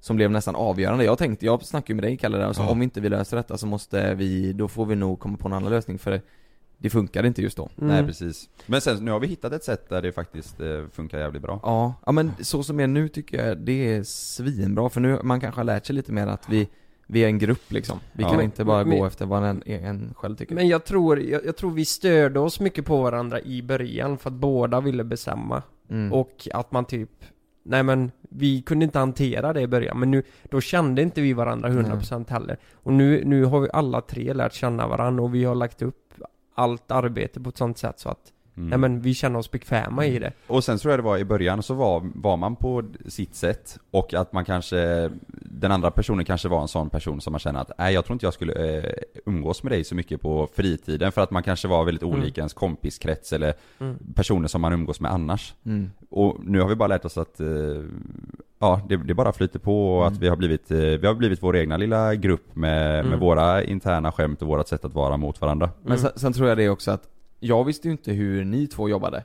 [0.00, 1.04] som blev nästan avgörande.
[1.04, 2.70] Jag tänkte, jag snackade ju med dig Kalle där och sa Ja.
[2.70, 5.52] om inte vi löser detta så måste vi, då får vi nog komma på en
[5.54, 6.20] annan lösning för
[6.78, 7.68] det, det funkade inte just då.
[7.78, 7.88] Mm.
[7.94, 8.48] Nej precis.
[8.66, 11.60] Men sen, nu har vi hittat ett sätt där det faktiskt eh, funkar jävligt bra.
[11.62, 15.40] Ja, ja men så som är nu tycker jag det är svinbra för nu, man
[15.40, 16.68] kanske har lärt sig lite mer att vi,
[17.06, 17.98] vi är en grupp liksom.
[18.12, 18.30] Vi Ja.
[18.30, 20.54] kan inte bara Men- gå efter vad en, en själv tycker.
[20.54, 24.30] Men jag tror, jag, jag tror vi störde oss mycket på varandra i början för
[24.30, 25.62] att båda ville bestämma.
[25.90, 26.12] mm.
[26.12, 27.10] Och att man typ
[27.62, 31.32] Nej men vi kunde inte hantera det i början men nu Då kände inte vi
[31.32, 35.44] varandra 100% heller Och nu, nu har vi alla tre lärt känna varandra och vi
[35.44, 36.14] har lagt upp
[36.58, 38.70] allt arbete på ett sånt sätt så att Mm.
[38.70, 41.24] Nej men vi känner oss bekväma i det Och sen tror jag det var i
[41.24, 45.10] början så var, var man på sitt sätt och att man kanske
[45.42, 48.14] Den andra personen kanske var en sån person som man känner att nej jag tror
[48.14, 48.92] inte jag skulle eh,
[49.26, 52.14] umgås med dig så mycket på fritiden för att man kanske var väldigt Mm.
[52.20, 53.96] olika i ens kompiskrets eller Mm.
[54.14, 55.54] personer som man umgås med annars.
[55.66, 55.90] Mm.
[56.10, 57.46] Och nu har vi bara lärt oss att eh,
[58.60, 60.12] Ja, det, det bara flyter på och Mm.
[60.14, 63.10] att vi har blivit, eh, vi har blivit vår egna lilla grupp med, Mm.
[63.10, 65.70] med våra interna skämt och vårat sätt att vara mot varandra.
[65.82, 65.98] Men Mm.
[65.98, 67.02] sen, sen tror jag det också att
[67.40, 69.24] jag visste ju inte hur ni två jobbade.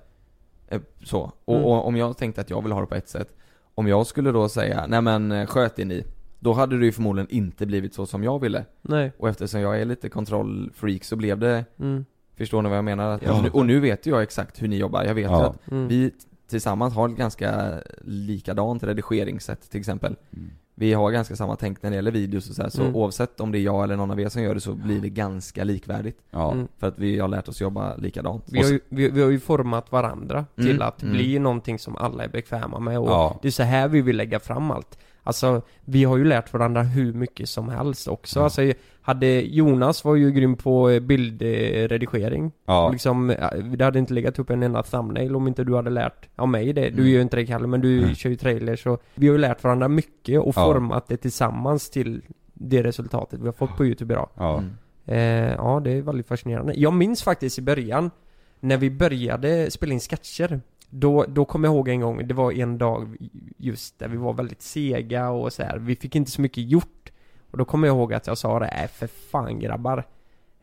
[0.67, 1.31] Eh, Så.
[1.45, 1.65] Och, Mm.
[1.65, 3.35] och om jag tänkte att jag vill ha det på ett sätt.
[3.75, 6.03] Om jag skulle då säga, nej men eh, sköt er ni.
[6.39, 8.65] Då hade det ju förmodligen inte blivit så som jag ville.
[8.81, 9.11] Nej.
[9.17, 12.05] Och eftersom jag är lite kontrollfreak så blev det, Mm.
[12.37, 13.09] förstår ni vad jag menar?
[13.11, 13.37] Att, Ja.
[13.37, 15.45] och, nu, och nu vet jag exakt hur ni jobbar, jag vet ju Ja.
[15.45, 15.87] att Mm.
[15.87, 16.11] vi
[16.47, 20.15] tillsammans har ett ganska likadant redigeringssätt till exempel.
[20.33, 20.51] Mm.
[20.75, 22.95] Vi har ganska samma tänk när det gäller videos och så här, så Mm.
[22.95, 25.09] oavsett om det är jag eller någon av er som gör det så blir det
[25.09, 26.17] ganska likvärdigt.
[26.31, 26.51] Ja.
[26.51, 26.67] Mm.
[26.79, 28.43] För att vi har lärt oss jobba likadant.
[28.51, 31.13] Vi har, ju, vi, vi har ju format varandra till Mm, att mm.
[31.15, 33.39] bli någonting som alla är bekväma med och Ja.
[33.41, 34.97] det är så här vi vill lägga fram allt.
[35.23, 38.39] Alltså, vi har ju lärt varandra hur mycket som helst också.
[38.39, 38.43] Ja.
[38.43, 38.61] Alltså,
[39.01, 42.51] hade Jonas var ju grym på eh, bildredigering.
[42.65, 42.89] Ja.
[42.89, 46.29] Liksom, eh, det hade inte legat upp en enda thumbnail om inte du hade lärt
[46.35, 46.81] av mig det.
[46.81, 47.05] Du Mm.
[47.07, 48.15] gör ju inte det Kalle, men du Mm.
[48.15, 50.65] kör ju trailers och vi har ju lärt varandra mycket och Ja.
[50.65, 52.21] format det tillsammans till
[52.53, 54.29] det resultatet vi har fått på Youtube idag.
[54.37, 54.57] Ja.
[54.57, 54.71] Mm.
[55.05, 56.73] Eh, ja, det är väldigt fascinerande.
[56.75, 58.11] Jag minns faktiskt i början,
[58.59, 60.61] när vi började spela in sketcher,
[60.93, 63.15] då, då kommer jag ihåg en gång, det var en dag
[63.57, 65.77] just där vi var väldigt sega och så här.
[65.77, 67.11] vi fick inte så mycket gjort.
[67.51, 70.03] Och då kommer jag ihåg att jag sa det, äh för fan grabbar.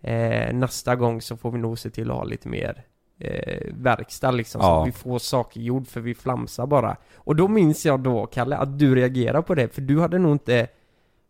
[0.00, 2.84] Eh, nästa gång så får vi nog se till att ha lite mer
[3.18, 4.82] eh, verkstad liksom, så Ja.
[4.82, 6.96] att vi får saker gjord för vi flamsar bara.
[7.14, 10.32] Och då minns jag då, Kalle, att du reagerade på det, för du hade nog
[10.32, 10.66] inte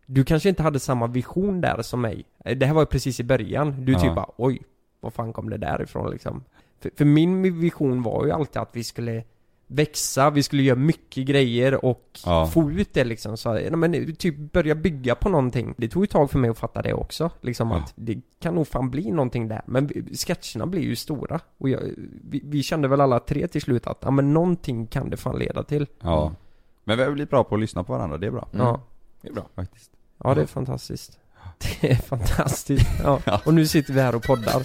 [0.05, 2.25] du kanske inte hade samma vision där som mig.
[2.45, 3.85] Eh, Det här var ju precis i början.
[3.85, 3.99] Du Ja.
[3.99, 4.61] typ bara oj,
[4.99, 6.43] vad fan kom det därifrån liksom?
[6.81, 9.23] För, för min vision var ju alltid att vi skulle
[9.67, 12.47] växa, vi skulle göra mycket grejer och Ja.
[12.47, 13.37] få ut det liksom.
[13.37, 15.73] Så, ja, men typ börja bygga på någonting.
[15.77, 17.31] Det tog ett tag för mig att fatta det också.
[17.41, 17.77] Liksom Ja.
[17.77, 19.61] att det kan nog fan bli någonting där.
[19.65, 21.39] Men sketcherna blir ju stora.
[21.57, 21.79] Och jag,
[22.29, 25.39] vi, vi kände väl alla tre till slut att ja men någonting kan det fan
[25.39, 25.87] leda till.
[25.99, 26.33] ja.
[26.83, 28.47] Men vi har blivit bra på att lyssna på varandra, det är bra.
[28.53, 28.65] Mm.
[28.65, 28.81] Ja.
[29.21, 29.47] Det är bra.
[29.55, 29.91] Faktiskt.
[30.23, 31.17] Ja, det är fantastiskt.
[31.81, 32.87] Det är fantastiskt.
[33.03, 33.41] Ja.
[33.45, 34.63] Och nu sitter vi här och poddar.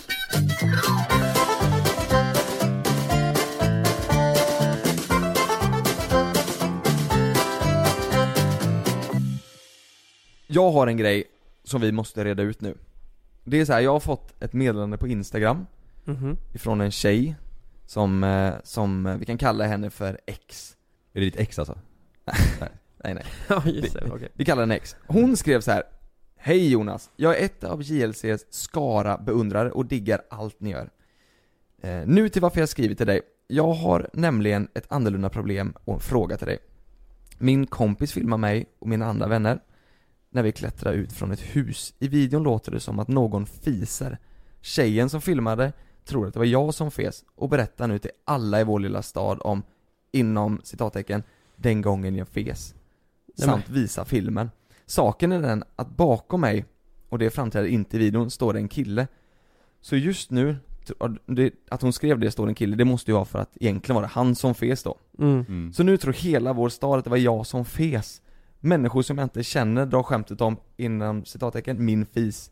[10.57, 11.25] Jag har en grej
[11.64, 12.79] som vi måste reda ut nu.
[13.45, 15.66] Det är så här, jag har fått ett meddelande på Instagram
[16.05, 16.37] Mhm.
[16.55, 17.37] ifrån en tjej
[17.87, 20.77] som, eh, som, eh, vi kan kalla henne för X.
[21.12, 21.79] Är det ditt ex alltså?
[23.05, 23.25] Nej nej.
[23.49, 24.11] Ja, just det.
[24.12, 24.29] Okej.
[24.35, 24.97] Vi kallar henne X.
[25.07, 25.83] Hon skrev så här.
[26.37, 30.90] Hej Jonas, jag är ett av JLCs skara beundrare och diggar allt ni gör.
[31.83, 33.21] Eh, nu till varför jag skriver till dig.
[33.47, 36.59] Jag har nämligen ett annorlunda problem och en fråga till dig.
[37.38, 39.61] Min kompis filmar mig och mina andra vänner
[40.37, 41.94] när vi klättrar ut från ett hus.
[41.99, 44.18] I videon låter det som att någon fiser.
[44.61, 45.72] Tjejen som filmade
[46.05, 49.03] tror att det var jag som fes och berättar nu till alla i vår lilla
[49.03, 49.62] stad om,
[50.12, 51.22] inom citattecken,
[51.57, 52.75] den gången jag fes.
[53.38, 54.51] Nej, Samt visa filmen.
[54.87, 56.64] Saken är den att bakom mig,
[57.09, 59.07] och det framträder inte i videon, står det en kille.
[59.81, 60.57] Så just nu,
[61.68, 64.03] att hon skrev det står en kille, det måste ju vara för att egentligen var
[64.03, 64.99] det han som fes då.
[65.18, 65.44] Mm.
[65.49, 65.72] Mm.
[65.72, 68.22] Så nu tror hela vår stad att det var jag som fes.
[68.67, 72.51] Människor som jag inte känner drar skämtet om, inom citattecken, min fis.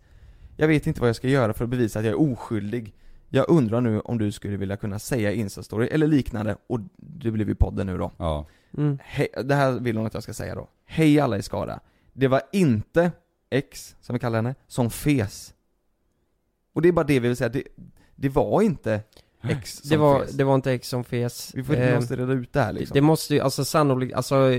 [0.56, 2.94] Jag vet inte vad jag ska göra för att bevisa att jag är oskyldig.
[3.28, 7.48] Jag undrar nu om du skulle vilja kunna säga Insta-story eller liknande, och det blev
[7.48, 8.12] ju podden nu då.
[8.16, 8.46] Ja.
[8.76, 8.98] Mm.
[9.02, 10.68] Hej, det här vill hon att jag ska säga då.
[10.84, 11.80] Hej alla i Skara.
[12.12, 13.12] Det var inte
[13.50, 15.54] X, som vi kallar henne, som fes.
[16.74, 17.62] Och det är bara det vi vill säga, det,
[18.16, 19.00] det var inte
[19.42, 20.32] X som Det var, fes.
[20.32, 21.50] det var inte X som fes.
[21.54, 22.94] Vi får, Eh, måste reda ut det här liksom.
[22.94, 24.52] Det måste ju, alltså sannolikt, alltså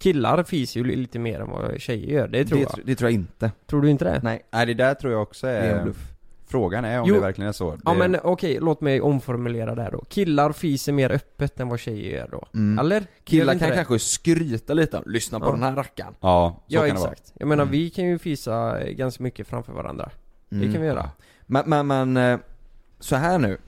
[0.00, 2.86] Killar fiser ju lite mer än vad tjejer gör, det tror det, jag.
[2.86, 3.50] det tror jag inte.
[3.66, 4.20] Tror du inte det?
[4.22, 6.12] Nej, Nej det där tror jag också det är en är, bluff.
[6.48, 7.14] frågan är om Jo.
[7.14, 7.78] det verkligen är så.
[7.84, 10.04] Ja Det- men okej, låt mig omformulera det här då.
[10.08, 12.46] Killar fiser mer öppet än vad tjejer gör då.
[12.54, 12.78] Mm.
[12.78, 13.06] Eller?
[13.24, 13.74] Killar kan det?
[13.74, 15.50] kanske skryta lite, lyssna på Ja.
[15.52, 16.14] den här rackaren.
[16.20, 17.10] Ja, så Ja kan det vara.
[17.12, 17.32] exakt.
[17.38, 17.72] Jag menar Mm.
[17.72, 20.10] vi kan ju fisa eh, ganska mycket framför varandra.
[20.48, 21.10] Det kan vi göra.
[21.46, 22.38] Men, men, men, eh,
[23.00, 23.58] så här nu.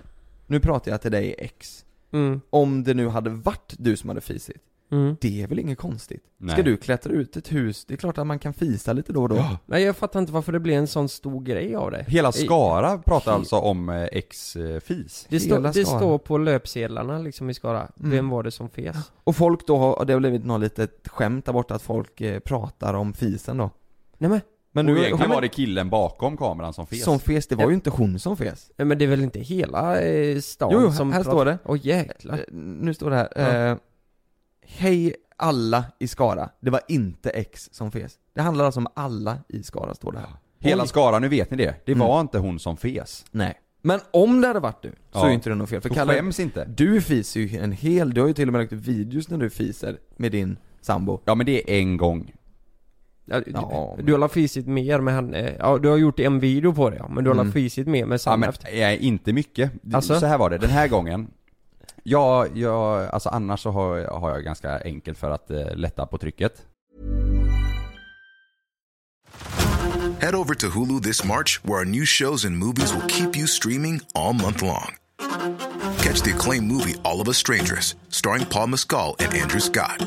[0.46, 1.84] Nu pratar jag till dig X.
[2.12, 2.40] Mm.
[2.50, 4.56] Om det nu hade varit du som hade fisit,
[4.90, 5.16] Mm.
[5.20, 6.22] det är väl inget konstigt?
[6.38, 6.52] Nej.
[6.52, 9.22] Ska du klättra ut ett hus, det är klart att man kan fisa lite då
[9.22, 9.36] och då.
[9.36, 9.58] Ja.
[9.66, 12.04] Nej jag fattar inte varför det blir en sån stor grej av det.
[12.08, 15.26] Hela Skara pratar He- alltså om eh, ex-fis.
[15.28, 18.10] Det, stå, det står på löpsedlarna liksom i Skara, Mm.
[18.10, 18.96] vem var det som fes?
[19.24, 22.38] Och folk då har, det har blivit något litet skämt där borta att folk eh,
[22.40, 23.70] pratar om fisen då.
[24.18, 24.40] Nej men,
[24.72, 27.04] Men nu egentligen men, var det killen bakom kameran som fes.
[27.04, 28.70] som fes, det var ju inte hon som fes.
[28.76, 31.44] nej, men det är väl inte hela eh, stan Jo, jo, som här pratar- står
[31.44, 31.58] det.
[31.64, 32.34] Åh jäklar.
[32.34, 33.70] Eh, Nu står det här, Ja.
[33.70, 33.76] eh,
[34.70, 38.12] Hej alla i Skara, det var inte X som fes.
[38.34, 40.28] Det handlar alltså om alla i Skara står det här.
[40.60, 40.88] Hela Oj.
[40.88, 41.74] Skara, nu vet ni det.
[41.86, 42.06] Det Mm.
[42.08, 43.24] var inte hon som fes.
[43.30, 43.54] Nej.
[43.82, 45.28] Men om det hade varit du, så Ja.
[45.28, 45.80] är inte det något fel.
[45.80, 46.64] För Kalle, skäms inte.
[46.64, 49.38] du fiser ju en hel, du har ju till och med lagt upp videos när
[49.38, 51.20] du fiser med din sambo.
[51.24, 52.32] Ja men det är en gång.
[53.24, 56.40] Ja, du, Ja, du har la fisit mer med henne, ja du har gjort en
[56.40, 57.52] video på det ja, men du har la Mm.
[57.52, 58.68] fisit mer med Ja Sanna men, efter.
[58.76, 59.72] ja, inte mycket.
[59.92, 60.20] Alltså?
[60.20, 61.28] Så här var det, den här gången.
[62.02, 66.06] Ja, jag, alltså annars så har, jag, har jag ganska enkelt för att eh, lätta
[66.06, 66.66] på trycket.
[70.20, 73.46] Head over to Hulu this March where our new shows and movies will keep you
[73.46, 74.96] streaming all month long.
[76.02, 80.06] Catch the acclaimed movie All of us strangers starring Paul Mescal and Andrew Scott.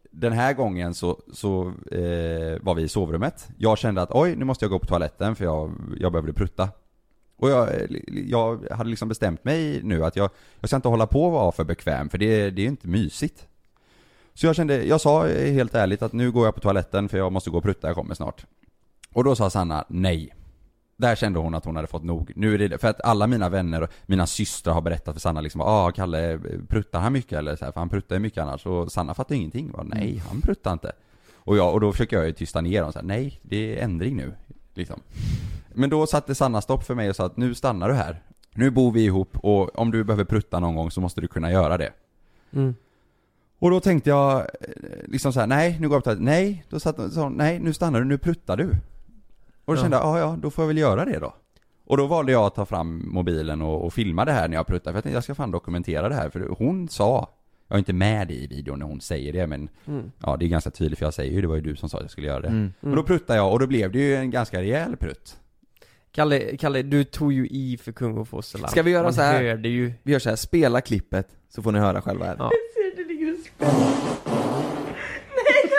[0.11, 3.49] den här gången så, så eh, var vi i sovrummet.
[3.57, 6.69] Jag kände att oj, nu måste jag gå på toaletten för jag, jag behövde prutta.
[7.37, 7.87] Och jag, eh,
[8.27, 11.51] jag hade liksom bestämt mig nu att jag, jag ska inte hålla på och vara
[11.51, 13.47] för bekväm för det, det är inte mysigt.
[14.33, 17.31] Så jag kände, jag sa helt ärligt att nu går jag på toaletten för jag
[17.31, 18.45] måste gå och prutta, jag kommer snart.
[19.13, 20.33] Och då sa Sanna nej.
[21.01, 22.31] Där kände hon att hon hade fått nog.
[22.35, 25.41] Nu är det, för att alla mina vänner och mina systrar har berättat för Sanna
[25.41, 28.65] liksom ah Kalle, pruttar han mycket eller så här, för han pruttar ju mycket annars.
[28.65, 29.71] Och Sanna fattar ingenting.
[29.71, 30.91] Bara, nej, han pruttar inte.
[31.33, 33.83] Och, jag, och då försöker jag ju tysta ner dem så här, nej, det är
[33.83, 34.33] ändring nu.
[34.73, 34.99] Liksom.
[35.73, 38.21] Men då satte Sanna stopp för mig och sa att nu stannar du här.
[38.53, 41.51] Nu bor vi ihop och om du behöver prutta någon gång så måste du kunna
[41.51, 41.93] göra det.
[42.53, 42.75] Mm.
[43.59, 44.45] Och då tänkte jag eh,
[45.05, 46.25] liksom så här, nej nu går jag på toaletten.
[46.25, 48.75] Nej, då satt sa hon, nej nu stannar du, nu pruttar du.
[49.65, 49.81] Och då Ja.
[49.83, 51.33] kände jag, ja ja, då får jag väl göra det då.
[51.85, 54.67] Och då valde jag att ta fram mobilen och, och filma det här när jag
[54.67, 57.29] pruttar, för jag tänkte jag ska fan dokumentera det här, för hon sa,
[57.67, 60.11] jag är inte med i videon när hon säger det men, Mm.
[60.19, 61.97] ja det är ganska tydligt för jag säger ju, det var ju du som sa
[61.97, 62.47] att jag skulle göra det.
[62.47, 62.73] Mm.
[62.81, 65.37] Och då pruttade jag och då blev det ju en ganska rejäl prutt.
[66.11, 68.71] Kalle, Kalle, du tog ju i för kung och fosterland.
[68.71, 69.43] Ska vi göra Man så här?
[69.43, 69.93] hörde ju.
[70.03, 72.35] Vi gör så här, spela klippet så får ni höra själva här.
[72.39, 72.49] Ja.
[72.95, 73.73] Du ligger och spänner.
[75.35, 75.69] Nej,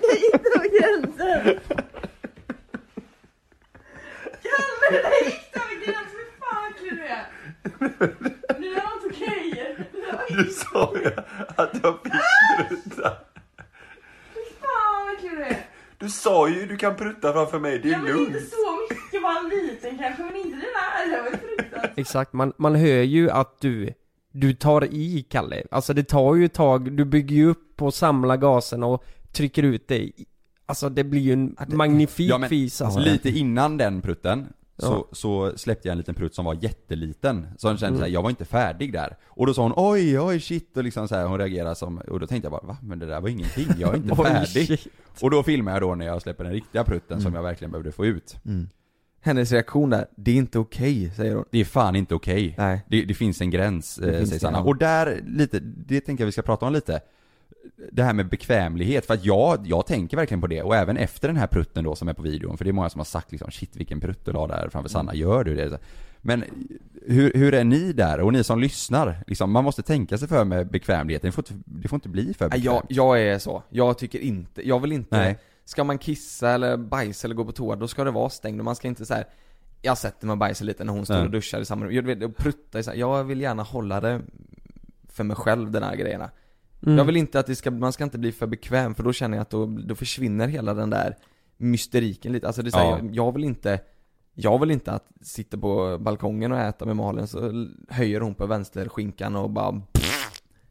[0.00, 1.60] det är inte över gränsen.
[4.52, 6.18] Kalle, det där gick över gränsen.
[6.18, 7.24] Hur fan äcklig du är.
[8.60, 9.76] Det där var inte okej.
[9.92, 11.10] Det där var inte sa ju
[11.56, 12.12] att jag fick
[12.92, 13.10] prutta.
[14.60, 15.66] fan vad äcklig du är.
[15.98, 19.22] Du sa ju du kan prutta framför mig, det Ja, men inte så mycket.
[19.22, 21.16] Bara en liten kanske, men inte det där.
[21.16, 21.98] Det var ju fruktansvärt.
[21.98, 23.94] Exakt, man, man hör ju att du,
[24.32, 25.62] du tar i Kalle.
[25.70, 29.62] Alltså det tar ju ett tag, du bygger ju upp och samlar gasen och trycker
[29.62, 30.10] ut det.
[30.66, 33.00] Alltså det blir ju en magnifik Ja, men fis alltså.
[33.00, 34.46] Lite innan den prutten
[34.78, 35.08] så, Ja.
[35.12, 37.46] så släppte jag en liten prutt som var jätteliten.
[37.58, 37.98] Så hon kände Mm.
[37.98, 39.16] såhär, jag var inte färdig där.
[39.26, 42.20] Och då sa hon oj, oj shit och liksom så här, hon reagerade som, och
[42.20, 42.76] då tänkte jag bara va?
[42.82, 44.66] Men det där var ingenting, jag är inte Oj, färdig.
[44.66, 44.86] shit.
[45.20, 47.92] Och då filmar jag då när jag släpper den riktiga prutten som jag verkligen behövde
[47.92, 48.36] få ut.
[48.46, 48.68] Mm.
[49.20, 51.44] Hennes reaktion där, det är inte okej, säger hon.
[51.50, 52.54] Det är fan inte okej.
[52.58, 52.84] Nej.
[52.88, 54.60] Det, det finns en gräns, eh, finns säger det, Sanna.
[54.62, 57.00] Och där, lite, det tänker jag vi ska prata om lite.
[57.92, 60.62] Det här med bekvämlighet, för att jag, jag tänker verkligen på det.
[60.62, 62.90] Och även efter den här prutten då som är på videon, för det är många
[62.90, 65.78] som har sagt liksom shit vilken prutt du la där framför Sanna, gör du det?
[66.26, 66.44] Men
[67.06, 68.20] hur, hur är ni där?
[68.20, 71.62] Och ni som lyssnar, liksom, man måste tänka sig för med bekvämligheten, det får inte,
[71.64, 72.64] det får inte bli för bekvämt.
[72.64, 73.62] jag, jag är så.
[73.70, 75.38] Jag tycker inte, jag vill inte, Nej.
[75.64, 78.64] ska man kissa eller bajsa eller gå på toa, då ska det vara stängt och
[78.64, 79.26] man ska inte så här.
[79.82, 82.22] Jag sätter mig och bajsar lite när hon står och duschar i samma rum, jag
[82.22, 82.98] och pruttar i så här.
[82.98, 84.20] jag vill gärna hålla det
[85.08, 86.30] för mig själv, den här grejerna.
[86.86, 86.98] Mm.
[86.98, 89.36] Jag vill inte att det ska, man ska inte bli för bekväm för då känner
[89.36, 91.16] jag att då, då försvinner hela den där
[91.56, 92.98] mysteriken lite, alltså det är så här, Ja.
[92.98, 93.80] jag, jag vill inte
[94.38, 98.46] jag vill inte att sitta på balkongen och äta med Malin så höjer hon på
[98.46, 99.82] vänsterskinkan och bara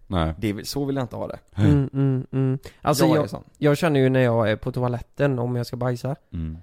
[0.07, 0.33] Nej.
[0.37, 1.39] det, Så vill jag inte ha det.
[1.55, 2.59] Mm, mm, mm.
[2.81, 6.15] Alltså jag, jag, jag känner ju när jag är på toaletten om jag ska bajsa.
[6.33, 6.57] Mm.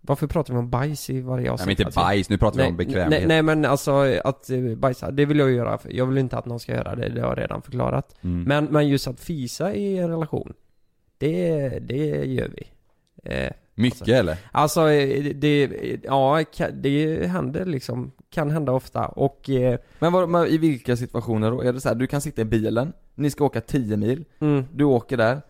[0.00, 1.66] Varför pratar vi om bajs i varje avsnitt?
[1.66, 3.10] Nej men inte Alltså, bajs, nu pratar vi nej, om bekvämlighet.
[3.10, 3.92] Nej, nej men alltså
[4.24, 5.78] att eh, bajsa, det vill jag ju göra.
[5.88, 8.16] Jag vill inte att någon ska göra det, det har jag redan förklarat.
[8.20, 8.42] Mm.
[8.42, 10.54] Men, men just att fisa i en relation,
[11.18, 12.68] det, det gör vi.
[13.24, 14.36] Eh, Mycket eller?
[14.52, 15.70] alltså eh, det,
[16.04, 21.50] ja det händer liksom, kan hända ofta och eh, Men, vad, men i vilka situationer
[21.50, 21.62] då?
[21.62, 24.64] Är det så här, du kan sitta i bilen, ni ska åka 10 mil, mm,
[24.72, 25.42] du åker där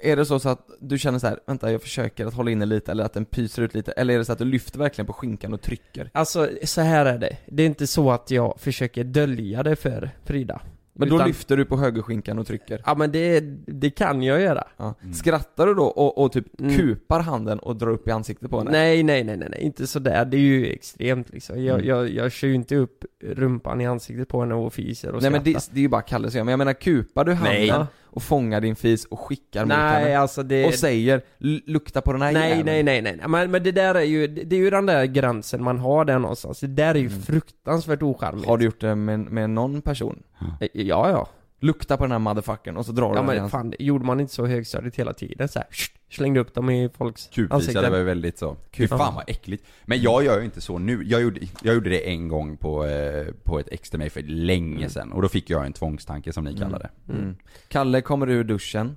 [0.00, 2.66] Är det så, så att du känner så här, vänta jag försöker att hålla inne
[2.66, 5.06] lite eller att den pyser ut lite Eller är det så att du lyfter verkligen
[5.06, 6.10] på skinkan och trycker?
[6.14, 7.36] Alltså så här är det.
[7.46, 10.60] Det är inte så att jag försöker dölja det för Frida.
[10.96, 12.82] Men då Utan- lyfter du på högerskinkan och trycker?
[12.86, 14.64] Ja men det, det kan jag göra.
[14.76, 14.94] Ja.
[15.14, 16.76] Skrattar du då och, och typ Mm.
[16.76, 18.70] kupar handen och drar upp i ansiktet på henne?
[18.70, 20.24] Nej, nej, nej, nej, nej, inte sådär.
[20.24, 21.64] Det är ju extremt liksom.
[21.64, 21.88] Jag, Mm.
[21.88, 25.30] jag, jag kör ju inte upp rumpan i ansiktet på henne och fiser och Nej
[25.30, 27.52] men det, det är ju bara Kalle som gör, men jag menar kupar du handen
[27.68, 27.84] Nej.
[28.04, 30.18] och fångar din fis och skickar mot Nej, henne?
[30.18, 30.66] alltså det...
[30.66, 33.28] Och säger, "L- lukta på den här Nej, jäveln." nej, nej, nej.
[33.28, 36.18] Men, men det där är ju, det är ju den där gränsen man har där
[36.18, 36.60] någonstans.
[36.60, 38.46] Det där är ju fruktansvärt ocharmigt.
[38.46, 40.22] Har du gjort det med, med någon person?
[40.60, 41.28] Eh, Ja, ja.
[41.60, 43.76] Lukta på den här motherfuckern och så drar du Ja den i men fan, det
[43.84, 45.68] gjorde man inte så högstadiet hela tiden så här.
[46.14, 47.82] Slängde upp dem i folks Kupis, ja, ansikten.
[47.82, 48.56] det var ju väldigt så.
[48.72, 49.64] Fy fan vad äckligt.
[49.84, 51.02] Men jag gör ju inte så nu.
[51.04, 54.22] Jag gjorde, jag gjorde det en gång på, eh, på ett ex till mig för
[54.22, 55.12] länge sedan.
[55.12, 57.12] Och då fick jag en tvångstanke som ni kallar det.
[57.12, 57.36] Mm.
[57.68, 58.96] Kalle kommer ur duschen.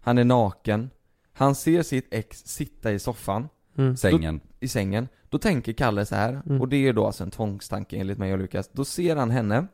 [0.00, 0.90] Han är naken.
[1.32, 3.48] Han ser sitt ex sitta i soffan,
[3.78, 3.96] Mm.
[3.96, 4.40] Sängen.
[4.60, 5.08] i sängen.
[5.28, 6.60] Då tänker Kalle så här, Mm.
[6.60, 8.70] och det är då alltså en tvångstanke enligt mig och Lukas.
[8.72, 9.66] Då ser han henne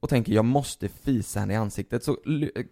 [0.00, 2.04] och tänker jag måste fisa henne i ansiktet.
[2.04, 2.16] Så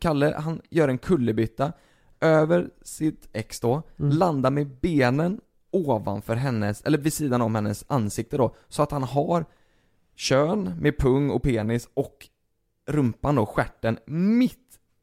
[0.00, 1.72] Kalle, han gör en kullerbytta
[2.20, 4.10] över sitt ex då, Mm.
[4.18, 5.40] landar med benen
[5.70, 9.44] ovanför hennes, eller vid sidan om hennes ansikte då, så att han har
[10.14, 12.28] kön med pung och penis och
[12.86, 14.58] rumpan och stjärten mitt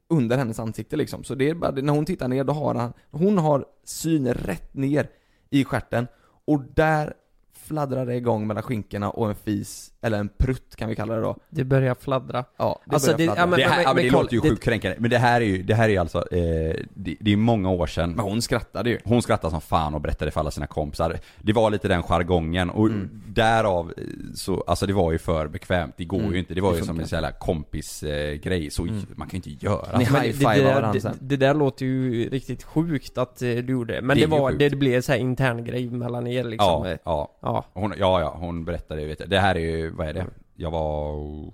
[0.08, 1.24] under hennes ansikte liksom.
[1.24, 4.74] Så det är bara, när hon tittar ner då har han, hon har syn rätt
[4.74, 5.10] ner
[5.50, 6.06] i stjärten
[6.44, 7.14] och där
[7.52, 11.20] fladdrar det igång mellan skinkorna och en fis, eller en prutt kan vi kalla det
[11.20, 11.36] då.
[11.50, 12.44] Det börjar fladdra.
[12.56, 13.40] Ja, det Alltså, börjar det- fladdra.
[13.42, 14.96] ja, men- det här, ja, men det kolla, låter ju det- sjukt kränkande.
[15.00, 17.70] Men det här är ju, det här är ju alltså, eh, det, det är många
[17.70, 18.10] år sedan.
[18.12, 18.98] Men hon skrattade ju.
[19.04, 21.18] Hon skrattade som fan och berättade för alla sina kompisar.
[21.42, 23.10] Det var lite den jargongen och Mm.
[23.28, 24.02] därav eh,
[24.34, 25.94] så, alltså det var ju för bekvämt.
[25.96, 26.32] Det går Mm.
[26.32, 26.54] ju inte.
[26.54, 28.64] Det var Det ju som en sån jävla kompisgrej.
[28.64, 29.06] Eh, så Mm.
[29.16, 29.98] man kan ju inte göra.
[29.98, 30.06] Ni.
[30.12, 31.16] Men high-fivar det, det, varandra det, sen.
[31.20, 34.00] det där låter ju riktigt sjukt att eh, du gjorde det.
[34.00, 36.86] Men Det det, ju var, det blev så här intern grej mellan er liksom.
[36.86, 37.30] Ja, ja.
[37.42, 37.64] ja.
[37.72, 39.28] Hon, ja, ja, hon berättade, vet jag.
[39.30, 40.26] Det här är ju, vad är det?
[40.54, 41.14] Jag var
[41.46, 41.52] eh,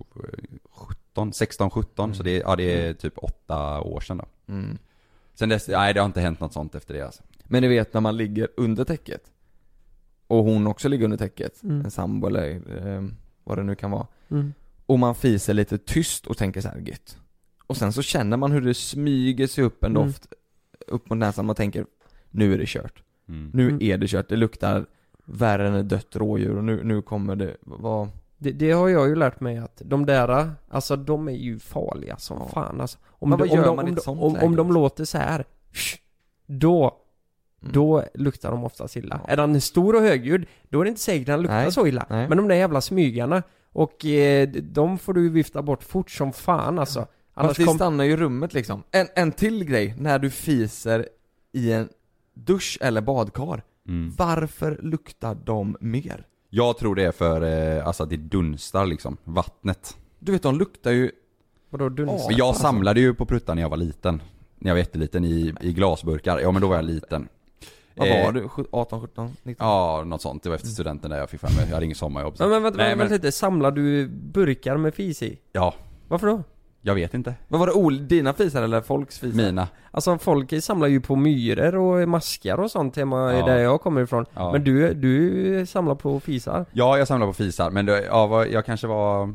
[0.72, 4.52] 17, 16, 17, så det, ja, det är typ åtta år sedan då.
[4.52, 4.78] Mm.
[5.34, 7.22] Sen dess, nej det har inte hänt något sånt efter det alltså.
[7.44, 9.22] Men ni vet när man ligger under täcket
[10.26, 11.80] och hon också ligger under täcket, Mm.
[11.84, 12.50] en sambo eller
[12.86, 13.04] eh,
[13.44, 14.06] vad det nu kan vara.
[14.28, 14.52] Mm.
[14.86, 17.18] Och man fiser lite tyst och tänker så här gött.
[17.66, 20.06] Och sen så känner man hur det smyger sig upp en Mm.
[20.06, 20.26] doft
[20.86, 21.86] upp mot näsan, man tänker
[22.30, 23.02] nu är det kört.
[23.28, 23.50] Mm.
[23.54, 23.82] Nu Mm.
[23.82, 24.86] är det kört, det luktar
[25.24, 28.08] värre än ett dött rådjur och nu, nu kommer det vara
[28.38, 32.16] Det, det har jag ju lärt mig att de där, alltså de är ju farliga
[32.16, 32.48] som Ja.
[32.54, 32.98] fan alltså.
[33.06, 34.72] Om, Men de, vad om, gör de, man i om, de, sånt om, om de
[34.72, 35.44] låter så här,
[36.46, 37.00] då,
[37.62, 37.72] Mm.
[37.72, 39.20] då luktar de oftast illa.
[39.24, 39.32] Ja.
[39.32, 41.72] Är den stor och högljudd, då är det inte säkert att den luktar Nej.
[41.72, 42.06] så illa.
[42.10, 42.28] Nej.
[42.28, 46.78] Men de där jävla smygarna, och eh, de får du vifta bort fort som fan
[46.78, 47.00] alltså.
[47.00, 48.82] Fast Annars det kom, stannar ju i rummet liksom.
[48.90, 51.08] En, en till grej, när du fiser
[51.52, 51.88] i en
[52.34, 53.62] dusch eller badkar.
[53.88, 54.12] Mm.
[54.18, 56.26] Varför luktar de mer?
[56.56, 57.42] Jag tror det är för,
[57.78, 59.96] eh, alltså att det dunstar liksom, vattnet.
[60.18, 61.10] Du vet de luktar ju
[61.70, 62.28] vadå dunsar?
[62.28, 64.22] Men jag samlade ju på pruttar när jag var liten.
[64.58, 66.38] När jag var jätteliten i, i glasburkar.
[66.38, 67.28] Ja men då var jag liten.
[67.94, 68.48] Vad Eh, var du?
[68.48, 69.66] Sju- 18, 17, 19?
[69.68, 70.42] Ja, något sånt.
[70.42, 71.64] Det var efter studenten där jag fick för mig.
[71.66, 72.36] Jag hade inget sommarjobb.
[72.36, 75.38] så- men vänta, Nej, vänta, men- vänta lite, samlar du burkar med fis i?
[75.52, 75.74] Ja,
[76.08, 76.42] Varför då?
[76.86, 77.34] Jag vet inte.
[77.48, 77.72] Vad var det?
[77.72, 79.36] Ol, dina fisar eller folks fisar?
[79.36, 79.68] Mina.
[79.90, 83.46] Alltså folk samlar ju på myror och maskar och sånt hemma Ja.
[83.46, 84.26] där jag kommer ifrån.
[84.34, 84.52] Ja.
[84.52, 86.66] Men du, du samlar på fisar?
[86.72, 89.34] Ja, jag samlade på fisar, men det, ja, vad- jag kanske var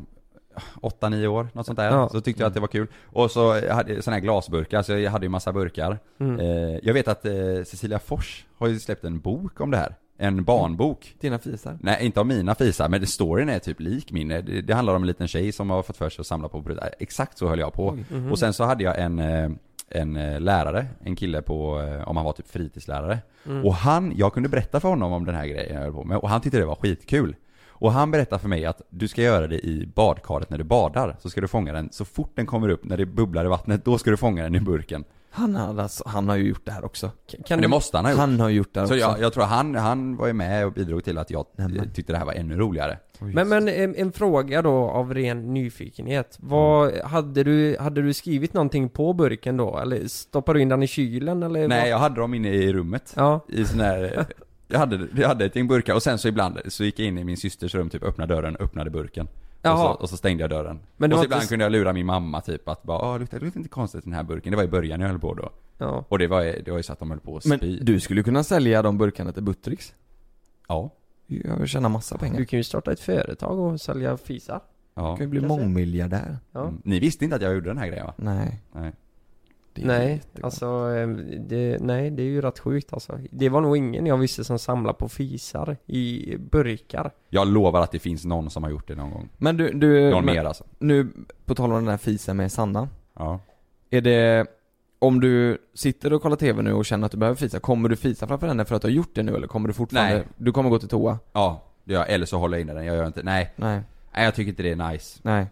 [0.82, 1.92] 8-9 år, något sånt där.
[1.92, 2.10] Ja.
[2.10, 2.88] Så tyckte jag att det var kul.
[3.06, 6.00] Och så hade jag såna här glasburkar, så jag hade ju massa burkar.
[6.20, 6.40] Mm.
[6.40, 7.32] Eh, jag vet att eh,
[7.66, 9.96] Cecilia Fors har ju släppt en bok om det här.
[10.22, 11.16] En barnbok.
[11.20, 11.78] Dina fisar?
[11.82, 14.28] Nej, inte av mina fisar, men storyn är typ lik min.
[14.28, 16.62] Det, det handlar om en liten tjej som har fått för sig att samla på
[16.62, 16.90] brudar.
[17.00, 17.90] Exakt så höll jag på.
[17.90, 18.06] Oj.
[18.10, 18.32] Mhm.
[18.32, 19.50] Och sen så hade jag en, eh,
[19.90, 23.20] en eh, lärare, en kille på, eh, om han var typ fritidslärare.
[23.46, 23.66] Mm.
[23.66, 26.18] Och han, jag kunde berätta för honom om den här grejen jag höll på med
[26.18, 27.36] och han tyckte det var skitkul.
[27.68, 31.16] Och han berättade för mig att du ska göra det i badkaret när du badar.
[31.20, 33.86] Så ska du fånga den så fort den kommer upp, när det bubblar i vattnet,
[33.86, 35.04] då ska du fånga den i burken.
[35.32, 37.12] Han, hade alltså, han har ju gjort det här också.
[37.28, 38.20] Kan Men du, det måste han ha gjort.
[38.20, 39.06] Han har gjort det här Så också.
[39.08, 41.92] jag, jag tror han, han var ju med och bidrog till att jag Nämen.
[41.94, 42.98] tyckte det här var ännu roligare.
[43.20, 46.38] men, men en, en fråga då av ren nyfikenhet.
[46.40, 49.78] Vad, hade, du, hade du skrivit någonting på burken då?
[49.78, 51.68] Eller stoppar du in den i kylen eller?
[51.68, 51.90] Nej, vad?
[51.90, 53.14] jag hade dem inne i rummet.
[53.16, 53.46] Ja.
[53.48, 54.26] I sån här,
[54.68, 57.18] jag hade, jag hade ett gäng burkar och sen så ibland så gick jag in
[57.18, 59.28] i min systers rum, typ öppnade dörren, öppnade burken.
[59.62, 60.80] Och så, och så stängde jag dörren.
[60.98, 63.40] Men och så ibland inte kunde jag lura min mamma typ att bara, åh luktar
[63.40, 64.52] det luktar inte konstigt i den här burken.
[64.52, 65.50] Det var i början jag höll på då.
[65.78, 66.06] Ja.
[66.10, 67.80] Och det var, det var ju så att de höll på att Men spy.
[67.80, 69.94] du skulle kunna sälja de burkarna till Buttricks.
[70.68, 70.90] Ja.
[71.28, 72.38] Jag vill tjäna massa pengar.
[72.38, 74.62] Du kan ju starta ett företag och sälja fisar.
[74.94, 75.12] ja.
[75.12, 76.38] Du kan ju bli mångmiljardär.
[76.52, 76.62] Ja.
[76.62, 76.82] Mm.
[76.84, 78.14] Ni visste inte att jag gjorde den här grejen va?
[78.18, 78.62] Nej.
[78.72, 78.92] Nej.
[79.74, 80.66] Det Nej, alltså
[80.96, 81.08] eh,
[81.40, 83.20] det, nej det är ju rätt sjukt alltså.
[83.32, 87.12] Det var nog ingen jag visste som samlar på fisar i burkar.
[87.30, 89.30] Jag lovar att det finns någon som har gjort det någon gång.
[89.38, 90.64] Men du, du Någon men, mer alltså.
[90.80, 91.08] nu
[91.46, 92.90] på tal om den här fisen med Sanna.
[93.14, 93.40] Ja.
[93.90, 94.48] Är det,
[95.00, 97.96] om du sitter och kollar TV nu och känner att du behöver fisa, kommer du
[97.96, 100.24] fisa framför henne för att du har gjort det nu eller kommer du fortfarande, Nej.
[100.38, 101.20] du kommer gå till toa?
[101.34, 102.10] Ja, det gör jag.
[102.10, 102.86] Eller så håller jag inne den.
[102.86, 103.54] Jag gör inte, nej.
[103.56, 103.82] Nej,
[104.14, 105.20] Nej jag tycker inte det är nice.
[105.24, 105.48] nej.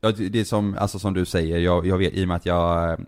[0.00, 2.46] Ja, det är som, alltså som du säger, jag, jag vet, i och med att
[2.46, 2.98] jag eh,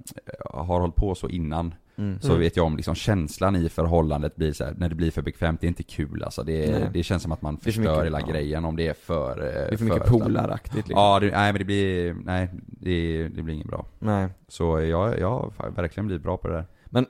[0.45, 2.21] har hållit på så innan Mm.
[2.21, 2.41] Så Mm.
[2.41, 5.61] vet jag om liksom känslan i förhållandet blir så här, när det blir för bekvämt,
[5.61, 6.43] det är inte kul alltså.
[6.43, 6.91] Det, Nej.
[6.93, 8.27] det känns som att man för förstör mycket, hela ja.
[8.27, 9.31] grejen om det är för...
[9.31, 10.95] eh, Det är för mycket polaraktigt liksom.
[11.05, 13.87] Ja, det, nej men det blir, nej det, det blir inget bra.
[13.99, 14.29] Nej.
[14.49, 16.55] Så jag, jag har verkligen blivit bra på det
[16.91, 17.07] där.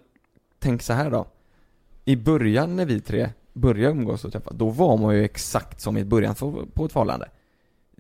[0.59, 1.27] tänk så här då.
[2.05, 5.97] I början när vi tre började umgås och träffas, då var man ju exakt som
[5.97, 7.29] i början på på ett förhållande.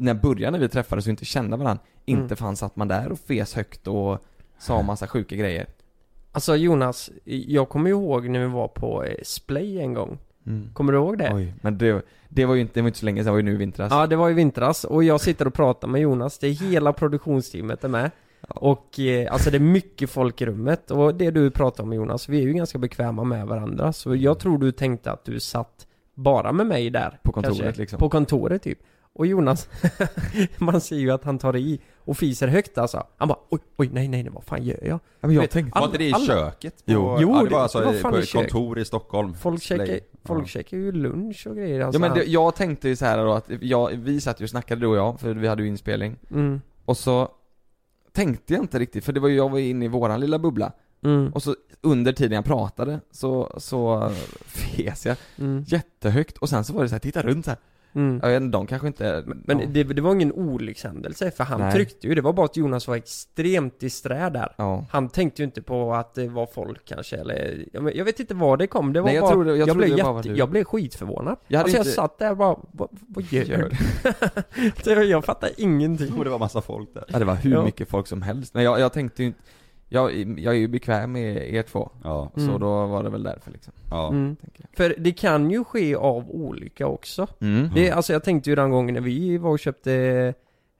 [0.00, 2.36] När början när vi träffades och inte kände varandra, inte Mm.
[2.36, 4.18] fanns satt man där och fes högt och
[4.58, 5.66] sa massa sjuka grejer.
[6.32, 10.18] Alltså Jonas, jag kommer ihåg när vi var på eh, Splay en gång.
[10.72, 11.32] Kommer du ihåg det?
[11.34, 13.38] Oj, men det, det var ju inte, det var inte så länge sedan, det var
[13.38, 13.92] ju nu i vintras.
[13.92, 16.92] Ja, det var i vintras och jag sitter och pratar med Jonas, det är hela
[16.92, 18.10] produktionsteamet är med.
[18.48, 22.28] Och eh, alltså det är mycket folk i rummet och det du pratar om Jonas,
[22.28, 25.86] vi är ju ganska bekväma med varandra så jag tror du tänkte att du satt
[26.14, 27.18] bara med mig där.
[27.22, 27.98] På kontoret, liksom.
[27.98, 28.78] På kontoret typ.
[29.14, 29.68] Och Jonas,
[30.58, 33.06] man ser ju att han tar i och fiser högt alltså.
[33.16, 34.88] Han bara oj, oj, nej, nej, nej, vad fan gör jag?
[35.20, 36.76] Ja, men jag Vet, tänkte, Var inte det i alla- köket?
[36.76, 37.16] På, Jo.
[37.20, 38.40] Jo, ja, det var alltså det var fan på i ett kök.
[38.50, 39.34] kontor i Stockholm.
[39.34, 40.46] Folk käkar, folk Ja.
[40.46, 42.00] käkar ju lunch och grejer alltså.
[42.02, 44.50] ja men det, jag tänkte ju så här då att, jag, vi satt ju och
[44.50, 46.16] snackade du och jag, för vi hade ju inspelning.
[46.30, 47.28] mm, Och så
[48.12, 50.72] tänkte jag inte riktigt, för det var ju, jag var inne i våran lilla bubbla.
[51.04, 54.10] mm, Och så under tiden jag pratade så, så
[54.46, 57.58] fes jag mm, jättehögt och sen så var det så här, titta runt så här.
[57.92, 58.20] Mm.
[58.22, 59.22] Jag vet de kanske inte...
[59.26, 59.66] Men ja.
[59.68, 61.72] det, det var ingen olyckshändelse för han Nej.
[61.72, 64.54] tryckte ju, det var bara att Jonas var extremt disträ där.
[64.58, 64.86] Ja.
[64.90, 68.20] Han tänkte ju inte på att det var folk kanske eller, jag men- jag vet
[68.20, 70.16] inte var det kom, det var Nej, jag bara, tror det- jag tror blev var
[70.16, 70.36] jätte, du.
[70.36, 71.36] jag blev skitförvånad.
[71.48, 73.70] Jag alltså jag inte- satt där och bara, vad, vad gör Gör
[74.84, 74.94] du?
[74.94, 76.14] Det- jag fattar ingenting.
[76.18, 77.04] Och det var massa folk där.
[77.08, 77.64] Ja, det var hur Ja.
[77.64, 78.54] mycket folk som helst.
[78.54, 79.40] Men jag, jag tänkte ju inte,
[79.92, 81.90] jag, jag är ju bekväm med er två.
[82.04, 82.60] Ja, Så Mm.
[82.60, 84.08] då var det väl därför liksom, ja.
[84.08, 84.36] Mm.
[84.36, 84.76] tänker jag.
[84.76, 87.26] För det kan ju ske av olycka också.
[87.40, 87.68] Mm.
[87.74, 89.92] Det, alltså jag tänkte ju den gången när vi var och köpte,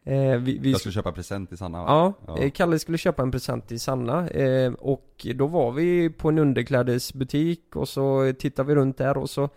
[0.05, 1.85] eh, vi, vi Jag skulle köpa present till Sanna va?
[1.89, 2.39] Ja, Ja.
[2.43, 6.39] eh, Kalle skulle köpa en present till Sanna eh, och då var vi på en
[6.39, 9.49] underklädesbutik och så tittade vi runt där och så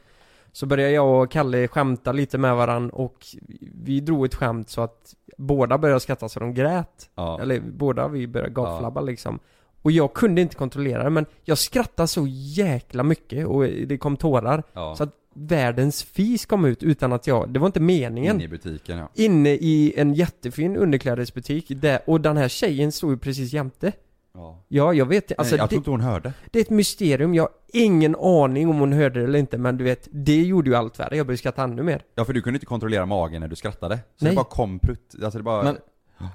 [0.55, 3.25] Så började jag och Kalle skämta lite med varann och
[3.73, 7.09] vi drog ett skämt så att båda började skratta så de grät.
[7.15, 7.41] Ja.
[7.41, 9.39] Eller båda vi började gapflabba liksom.
[9.81, 14.17] Och jag kunde inte kontrollera det men jag skrattade så jäkla mycket och det kom
[14.17, 14.63] tårar.
[14.73, 14.95] Ja.
[14.95, 18.35] Så att världens fis kom ut utan att jag, det var inte meningen.
[18.35, 19.09] Inne i butiken ja.
[19.13, 21.65] Inne i en jättefin underklädesbutik.
[21.69, 23.91] Där, och den här tjejen stod ju precis jämte
[24.33, 24.63] ja.
[24.67, 26.33] Ja, jag vet alltså Nej, jag det, tror inte hon hörde.
[26.51, 29.77] det är ett mysterium, jag har ingen aning om hon hörde det eller inte men
[29.77, 32.41] du vet, det gjorde ju allt värre, jag började skratta ännu mer Ja för du
[32.41, 33.95] kunde inte kontrollera magen när du skrattade.
[34.15, 34.31] Så Nej.
[34.31, 35.63] det bara kom prutt, alltså det bara...
[35.63, 35.77] Men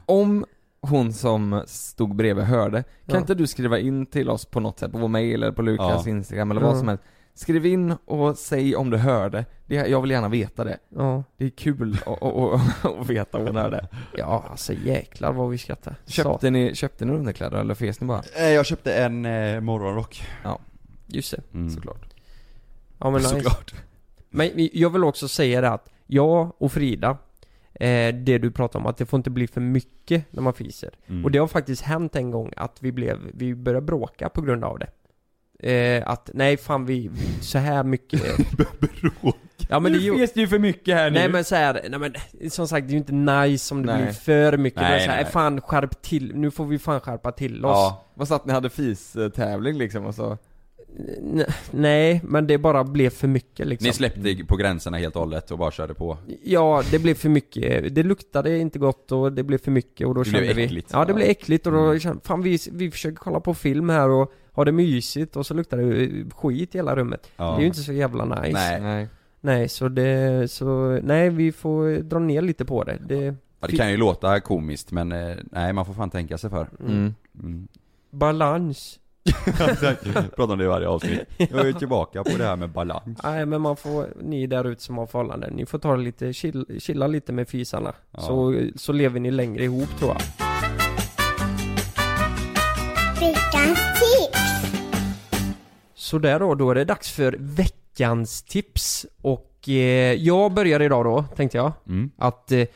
[0.07, 0.45] om
[0.81, 3.19] hon som stod bredvid hörde, kan Ja.
[3.19, 6.07] inte du skriva in till oss på något sätt, på vår mail eller på Lukas
[6.07, 6.11] Ja.
[6.11, 7.05] instagram eller vad som helst
[7.39, 11.45] Skriv in och säg om du hörde, det, jag vill gärna veta det Ja, Det
[11.45, 16.75] är kul att, veta om hon hörde ja alltså jäklar vad vi skrattade Köpte ni,
[16.75, 18.23] köpte ni underkläder eller fes ni bara?
[18.37, 20.23] Eh, Jag köpte en eh, morgonrock.
[21.07, 21.71] Just det, Mm.
[21.71, 22.15] Såklart
[22.99, 23.35] ja men nice.
[23.35, 23.75] Såklart.
[24.31, 27.11] Men jag vill också säga det att jag och Frida
[27.75, 30.91] eh, Det du pratar om, att det får inte bli för mycket när man fiser
[31.07, 31.25] Mm.
[31.25, 34.65] Och det har faktiskt hänt en gång att vi blev, vi började bråka på grund
[34.65, 34.91] av det
[35.63, 38.23] eh, Att, nej fan vi, så här mycket
[39.71, 41.99] Ja men det ju, fes det ju för mycket här Nej men så här, nej
[42.01, 44.03] men som sagt det är ju inte nice om det Nej.
[44.03, 45.33] blir för mycket Nej, men så här, nej.
[45.33, 48.05] fan skärp till, nu får vi fan skärpa till oss Ja.
[48.15, 50.39] Vad satt ni hade fis-tävling liksom och så?
[51.19, 55.21] N- Nej, men det bara blev för mycket liksom Ni släppte på gränserna helt och
[55.21, 56.19] hållet och bara körde på.
[56.43, 57.95] Ja, det blev för mycket.
[57.95, 60.65] Det luktade inte gott och det blev för mycket och då Det blev kände vi
[60.65, 60.91] äckligt.
[60.93, 62.01] Ja, det blev äckligt och då Mm.
[62.01, 65.55] kände fan vi, vi försöker kolla på film här och ha det mysigt och så
[65.55, 67.45] luktar det eh, skit i hela rummet Ja.
[67.51, 68.81] Det är ju inte så jävla nice Nej.
[68.81, 69.09] Nej
[69.41, 73.77] Nej, så det, så, nej vi får dra ner lite på det, det Ja, det
[73.77, 76.69] kan ju låta komiskt men eh, nej man får fan tänka sig för.
[76.81, 77.15] mm.
[77.43, 77.69] Mm.
[78.11, 78.99] Balans
[80.37, 81.21] Pratar om det i varje avsnitt.
[81.37, 83.19] Jag är tillbaka på det här med balans.
[83.25, 86.33] Nej men man får, ni där ute som har förhållanden, ni får ta det lite,
[86.33, 88.21] chill, chilla lite med fisarna Ja.
[88.21, 90.21] så, så lever ni längre ihop tror jag
[93.21, 94.18] Veckans tips!
[96.09, 99.07] Så där då, då är det dags för veckans tips.
[99.23, 101.73] Och eh, jag börjar idag då, tänkte jag.
[101.87, 102.11] Mm.
[102.17, 102.67] Att eh,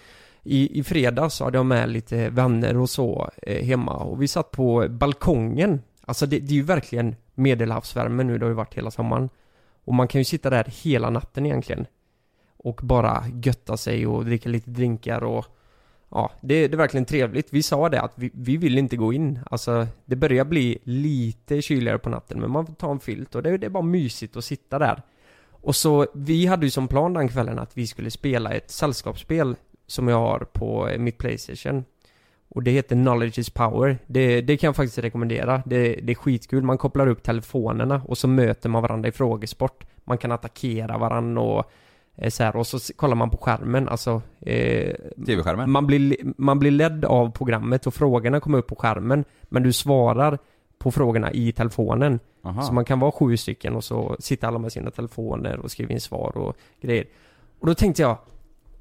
[0.43, 3.97] i, i fredags hade jag med lite vänner och så eh, hemma.
[3.97, 5.83] Och vi satt på balkongen.
[6.05, 9.29] Alltså det, det är ju verkligen medelhavsvärme nu, det har ju varit hela sommaren.
[9.85, 11.87] Och man kan ju sitta där hela natten egentligen.
[12.57, 15.47] Och bara götta sig och dricka lite drinkar och
[16.15, 17.53] Ja, det, det är verkligen trevligt.
[17.53, 19.39] Vi sa det att vi, vi vill inte gå in.
[19.51, 23.43] Alltså, det börjar bli lite kyligare på natten, men man får ta en filt och
[23.43, 25.03] det, det är bara mysigt att sitta där.
[25.51, 29.57] Och så, vi hade ju som plan den kvällen att vi skulle spela ett sällskapsspel
[29.87, 31.85] som jag har på mitt Playstation.
[32.49, 33.99] Och det heter Knowledge is power.
[34.07, 35.63] Det, det kan jag faktiskt rekommendera.
[35.67, 36.63] Det, det är skitkul.
[36.63, 39.85] Man kopplar upp telefonerna och så möter man varandra i frågesport.
[40.05, 41.71] Man kan attackera varandra och
[42.29, 44.95] så här, och så kollar man på skärmen, alltså eh,
[45.27, 45.71] TV-skärmen?
[45.71, 49.73] man blir, man blir ledd av programmet och frågorna kommer upp på skärmen Men du
[49.73, 50.39] svarar
[50.79, 52.21] på frågorna i telefonen.
[52.45, 52.63] Aha.
[52.63, 55.93] Så man kan vara sju stycken och så sitter alla med sina telefoner och skriver
[55.93, 57.07] in svar och grejer.
[57.61, 58.19] Och då tänkte jag,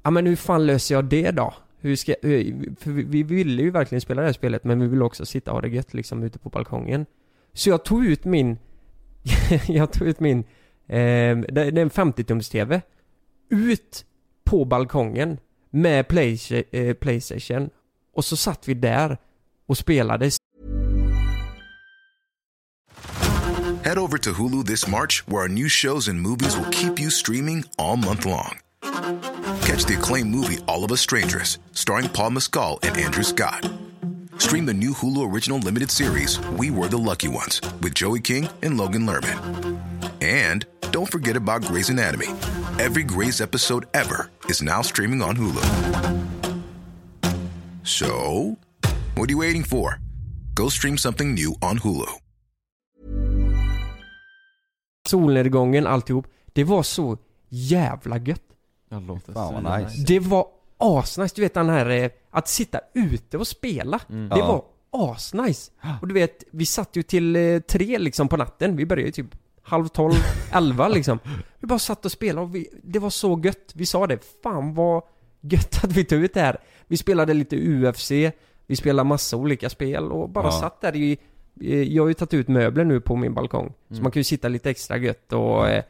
[0.02, 1.54] ja men hur fan löser jag det då?
[1.78, 4.86] Hur ska, hur, för vi, vi ville ju verkligen spela det här spelet men vi
[4.86, 7.06] ville också sitta och ha det gött liksom ute på balkongen.
[7.52, 8.58] Så jag tog ut min,
[9.68, 10.38] jag tog ut min,
[10.86, 12.80] eh, det, det är en 50-tums-TV,
[13.52, 14.04] ut
[14.44, 15.38] på balkongen
[15.70, 16.38] med play,
[16.70, 17.70] eh, Playstation.
[18.14, 19.18] Och så satt vi där
[19.66, 20.30] och spelade
[23.84, 27.10] Head over to Hulu this March, where our new shows and movies will keep you
[27.10, 28.58] streaming all month long.
[29.66, 33.68] Catch the acclaimed movie All of Us Strangers, starring Paul Mescal and Andrew Scott.
[34.38, 38.48] Stream the new Hulu original limited series We Were the Lucky Ones with Joey King
[38.62, 39.80] and Logan Lerman.
[40.20, 42.28] And don't forget about Grey's Anatomy.
[42.80, 45.62] Every Grey's episode ever is now streaming on Hulu.
[47.84, 48.06] So,
[49.16, 49.98] what are you waiting for?
[50.54, 52.06] Go stream something new on Hulu.
[55.08, 56.26] solnedgången, alltihop.
[56.52, 57.18] Det var så
[57.48, 58.42] jävla gött.
[58.90, 60.04] Det låter Fan, vad nice.
[60.06, 60.46] Det var
[60.78, 64.00] asnice, du vet den här, eh, att sitta ute och spela.
[64.08, 64.46] Det Ja.
[64.46, 64.64] var
[65.12, 65.70] asnice.
[66.00, 69.12] Och du vet, vi satt ju till eh, tre liksom på natten, vi började ju
[69.12, 70.14] typ halv tolv,
[70.52, 71.18] elva liksom.
[71.58, 73.72] Vi bara satt och spelade och vi, det var så gött.
[73.74, 75.02] Vi sa det, fan vad
[75.40, 76.58] gött att vi tog ut det här.
[76.86, 78.10] Vi spelade lite UFC,
[78.66, 80.50] vi spelade massa olika spel och bara Ja.
[80.52, 81.18] satt där i
[81.60, 83.72] eh, jag har ju tagit ut möbler nu på min balkong.
[83.90, 85.82] Så man kan ju sitta lite extra gött och eh,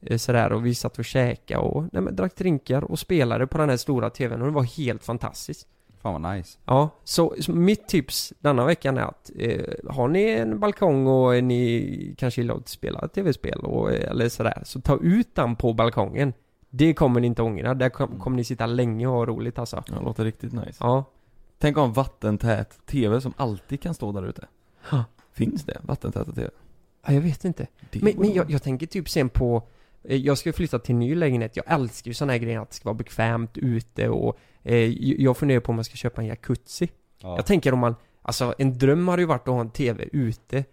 [0.00, 3.58] eh, sådär och vi satt och käkade och nej, men, drack drinkar och spelade på
[3.58, 5.66] den här stora tvn och det var helt fantastiskt.
[6.02, 6.58] Fan vad nice.
[6.64, 11.44] Ja, så, så mitt tips denna veckan är att eh, har ni en balkong och
[11.44, 15.72] ni kanske gillar att spela tv-spel och, eh, eller sådär, så ta ut den på
[15.72, 16.32] balkongen.
[16.70, 19.82] Det kommer ni inte ångra, där kom, kommer ni sitta länge och ha roligt alltså.
[19.86, 20.76] Ja, det låter riktigt nice.
[20.80, 21.04] Ja.
[21.58, 24.46] Tänk om vattentät TV som alltid kan stå där ute.
[24.90, 25.04] Ja.
[25.32, 26.50] Finns det vattentäta TV?
[27.06, 27.66] ja, jag vet inte.
[27.90, 29.62] Det Men, men jag, jag tänker typ sen på
[30.02, 32.70] eh, jag ska flytta till en ny lägenhet, jag älskar ju såna här grejer att
[32.70, 34.76] det ska vara bekvämt ute och eh,
[35.22, 36.88] Jag funderar på om man ska köpa en jacuzzi
[37.22, 37.36] Ja.
[37.36, 40.64] Jag tänker om man, alltså en dröm hade ju varit att ha en TV ute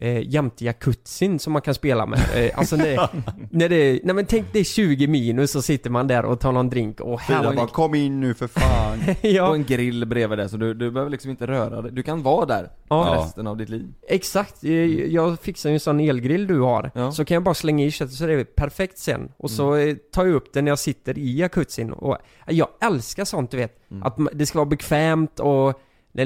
[0.00, 2.20] eh, jämte jacuzzin som man kan spela med.
[2.34, 3.08] Eh, alltså när,
[3.50, 6.52] när det, nej men tänk det är 20 minus och sitter man där och tar
[6.52, 8.98] någon drink och Frida bara här kom in nu för fan.
[9.08, 11.92] Och Ja, en grill bredvid det, så du, du behöver liksom inte röra dig.
[11.92, 13.16] Du kan vara där Ja.
[13.24, 13.86] resten av ditt liv.
[14.08, 14.64] exakt.
[14.64, 14.70] Eh,
[15.14, 16.90] Jag fixar ju en sån elgrill du har.
[16.94, 17.12] Ja.
[17.12, 19.32] Så kan jag bara slänga i köttet så är det perfekt sen.
[19.36, 21.92] Och så eh, tar jag upp den när jag sitter i jacuzzin.
[21.92, 22.16] Och
[22.46, 23.78] jag älskar sånt du vet.
[24.02, 25.80] Att ma- det ska vara bekvämt och
[26.12, 26.24] det,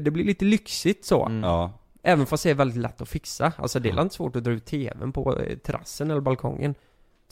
[0.00, 1.30] det blir lite lyxigt så.
[1.42, 1.72] Ja.
[2.08, 3.52] Även fast det är väldigt lätt att fixa.
[3.56, 6.74] Alltså det är inte svårt att dra ut TVn på eh, terrassen eller balkongen.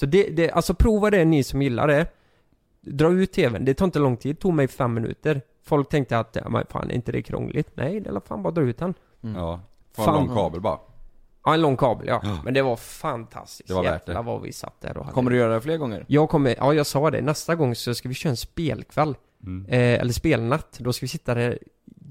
[0.00, 2.06] Så det, det, alltså prova det ni som gillar det.
[2.80, 5.40] Dra ut TVn, det tar inte lång tid, det tog mig fem minuter.
[5.62, 7.70] Folk tänkte att, ja men fan är inte det krångligt?
[7.74, 8.94] Nej, det är fan bara dra ut den.
[9.20, 9.60] Ja.
[9.92, 10.14] Få en Fan.
[10.14, 10.78] lång kabel bara.
[11.46, 12.40] Ja, en lång kabel ja.
[12.44, 13.68] Men det var fantastiskt.
[13.68, 14.26] Det var värt Jävlar det.
[14.26, 16.04] vad vi satt där och hade Kommer du göra det fler gånger?
[16.08, 19.14] Jag kommer, ja jag sa det, nästa gång så ska vi köra en spelkväll.
[19.46, 19.66] Mm.
[19.68, 20.78] Eh, eller spelnatt.
[20.78, 21.58] Då ska vi sitta där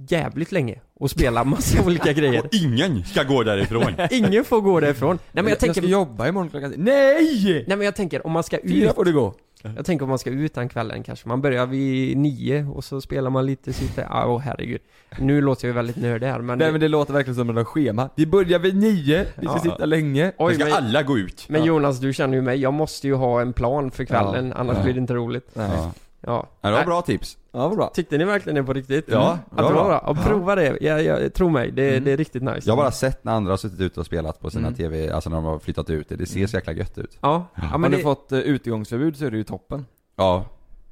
[0.10, 2.46] jävligt länge och spela massa olika grejer.
[2.46, 3.94] Och ingen ska gå därifrån.
[4.12, 5.20] Ingen får gå därifrån.
[5.32, 7.64] Nej men jag tänker, ska jobba imorgon klockan Nej!
[7.68, 9.34] nej men jag tänker om man ska Fyra ut får du gå.
[9.76, 11.28] Jag tänker om man ska ut den kvällen kanske.
[11.28, 14.82] Man börjar vid nio och så spelar man lite, sitter, ja åh herregud.
[15.20, 16.58] Nu låter jag ju väldigt nördig här men...
[16.60, 18.10] Nej men det låter verkligen som ett schema.
[18.16, 19.60] Vi börjar vid nio, vi ska Ja.
[19.60, 20.32] sitta länge.
[20.38, 21.46] Oj, ska men, alla gå ut.
[21.50, 24.78] men Jonas du känner ju mig, jag måste ju ha en plan för kvällen annars
[24.78, 24.84] Ja.
[24.84, 25.50] blir det inte roligt.
[25.54, 25.92] Ja.
[26.26, 26.48] Ja.
[26.62, 27.38] Ja, det var Nej, bra tips.
[27.52, 27.92] Ja, vad bra.
[27.94, 29.06] Tyckte ni verkligen det på riktigt?
[29.08, 29.98] Ja, bra, det var bra.
[30.00, 32.04] Och prova det, jag, jag, tro mig, det, Mm.
[32.04, 32.62] det är riktigt nice.
[32.70, 34.78] Jag har bara sett när andra har suttit ute och spelat på sina Mm.
[34.78, 36.16] TV, alltså när de har flyttat ut det.
[36.16, 37.18] Det ser så jäkla gött ut.
[37.22, 39.86] Ja, ja Har men du det, fått uh, utegångsförbud så är det ju toppen.
[40.16, 40.46] Ja,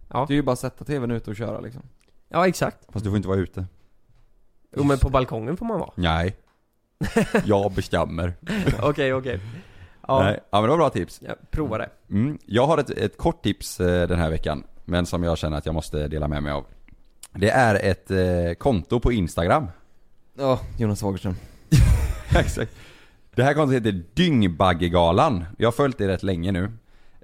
[0.09, 0.25] Ja.
[0.27, 1.81] Det är ju bara att sätta tvn ute och köra liksom.
[2.29, 2.77] ja exakt.
[2.93, 3.65] fast du får inte vara ute.
[4.77, 5.91] Jo men på balkongen får man vara.
[5.95, 6.36] Nej.
[7.45, 8.34] Jag bestämmer.
[8.84, 9.39] Okej, okej.
[10.07, 10.39] Ja, Nej.
[10.49, 11.21] Ja men det var bra tips.
[11.27, 11.89] ja, prova det.
[12.09, 12.38] Mm.
[12.45, 15.65] Jag har ett, ett kort tips eh, den här veckan, men som jag känner att
[15.65, 16.65] jag måste dela med mig av.
[17.36, 19.67] Det är ett eh, konto på Instagram.
[20.38, 21.36] Ja, Jonas Fagerström.
[22.36, 22.71] Exakt.
[23.36, 25.45] Det här kontot heter Dyngbaggegalan.
[25.57, 26.71] Jag har följt det rätt länge nu.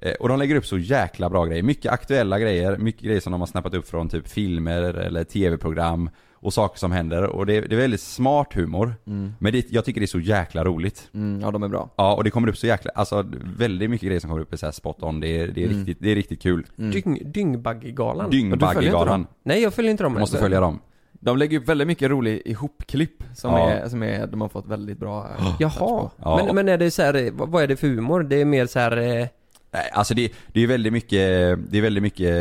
[0.02, 1.64] Eh, Och de lägger upp så jäkla bra grejer.
[1.64, 6.10] Mycket aktuella grejer, mycket grejer som de har snappat upp från typ filmer eller tv-program
[6.42, 7.24] och saker som händer.
[7.24, 8.96] Och det är, det är väldigt smart humor.
[9.40, 11.10] Men det, jag tycker det är så jäkla roligt.
[11.14, 11.90] Mm, ja de är bra.
[11.96, 13.26] Ja, och det kommer upp så jäkla, alltså
[13.58, 15.20] väldigt mycket grejer som kommer upp är så här spot on.
[15.20, 15.78] Det är, det är, Mm.
[15.78, 16.66] riktigt, det är riktigt kul.
[16.76, 18.30] Dyng, Dyngbaggegalan.
[18.30, 19.28] Dyngbaggegalan.
[19.44, 20.14] Nej jag följer inte dem.
[20.14, 20.80] Du måste följa dem.
[21.12, 23.70] De lägger upp väldigt mycket rolig ihopklipp som, Ja.
[23.70, 26.10] är, som är, de har fått väldigt bra eh, Jaha.
[26.18, 26.42] Ja.
[26.46, 28.24] Men, men är det så här, eh, vad vad är det för humor?
[28.24, 29.28] Det är mer så här, eh,
[29.72, 31.20] Nej, alltså det, det är väldigt mycket,
[31.72, 32.34] det är väldigt mycket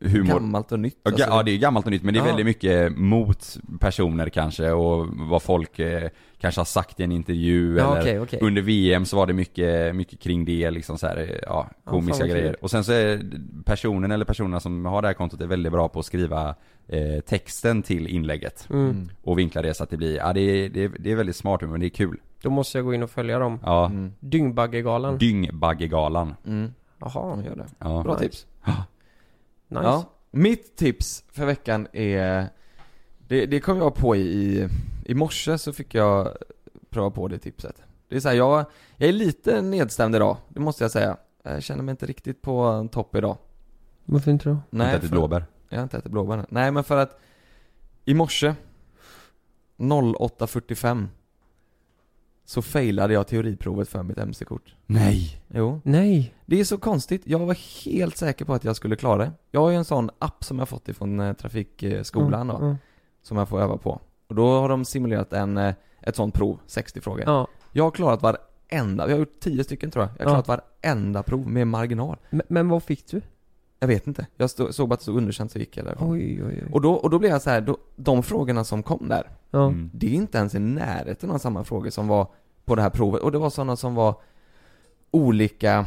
[0.00, 0.26] humor.
[0.28, 0.96] gammalt och nytt.
[1.02, 1.26] Ja, alltså.
[1.28, 2.26] ja det är gammalt och nytt men det är Ja.
[2.26, 6.08] väldigt mycket mot personer kanske och vad folk eh,
[6.40, 8.38] kanske har sagt i en intervju Ja, eller okej, okej.
[8.42, 12.22] under VM så var det mycket, mycket kring det liksom så här, eh, ja, komiska
[12.24, 12.56] vad grejer.
[12.64, 13.20] Och sen så är
[13.64, 16.54] personen eller personerna som har det här kontot är väldigt bra på att skriva
[16.88, 18.66] eh, texten till inlägget.
[18.70, 19.10] Mm.
[19.22, 21.36] Och vinkla det så att det blir, ja det är, det är, det är väldigt
[21.36, 22.16] smart men det är kul.
[22.42, 23.58] Då måste jag gå in och följa dem.
[23.62, 23.86] Ja.
[23.86, 24.12] Mm.
[24.20, 25.18] Dyngbaggegalan.
[25.18, 26.34] Dyngbaggegalan.
[26.46, 26.72] Mm.
[27.00, 27.66] Jaha, Gör det.
[27.78, 28.02] Ja.
[28.02, 28.24] Bra Nice.
[28.24, 28.46] tips.
[29.70, 29.84] Nice.
[29.84, 30.04] Ja.
[30.30, 32.48] Mitt tips för veckan är
[33.28, 34.68] Det, det kom jag på i,
[35.04, 36.36] i, morse så fick jag
[36.90, 38.64] pröva på det tipset Det är så här, jag,
[38.96, 42.88] jag är lite nedstämd idag, det måste jag säga Jag känner mig inte riktigt på
[42.92, 43.36] topp idag
[44.04, 44.58] Varför inte då?
[44.70, 45.44] Nej, inte ätit för- blåbär.
[45.68, 46.46] Jag har inte ätit blåbär.
[46.48, 47.20] Nej men för att
[48.04, 48.54] I morse
[49.78, 51.06] 08.45
[52.50, 55.42] Så failade jag teoriprovet för mitt MC-kort Nej!
[55.48, 56.34] Jo Nej.
[56.46, 59.60] Det är så konstigt, jag var helt säker på att jag skulle klara det Jag
[59.60, 62.76] har ju en sån app som jag fått ifrån eh, trafikskolan då Mm.
[63.22, 66.58] Som jag får öva på Och då har de simulerat en, eh, ett sånt prov,
[66.66, 67.46] 60 frågor Ja.
[67.72, 70.42] Jag har klarat varenda, jag har gjort 10 stycken tror jag Jag har Ja.
[70.42, 73.20] klarat varenda prov med marginal Men, men vad fick du?
[73.78, 76.12] Jag vet inte, jag stod, såg bara att det stod underkänt så gick jag därifrån
[76.12, 76.72] Oj, oj, oj.
[76.72, 79.66] Och då, och då blev jag så här, då, de frågorna som kom där Ja.
[79.66, 79.90] Mm.
[79.94, 82.26] Det är inte ens i närheten av samma frågor som var
[82.70, 84.14] på det här provet Och det var sådana som var
[85.10, 85.86] olika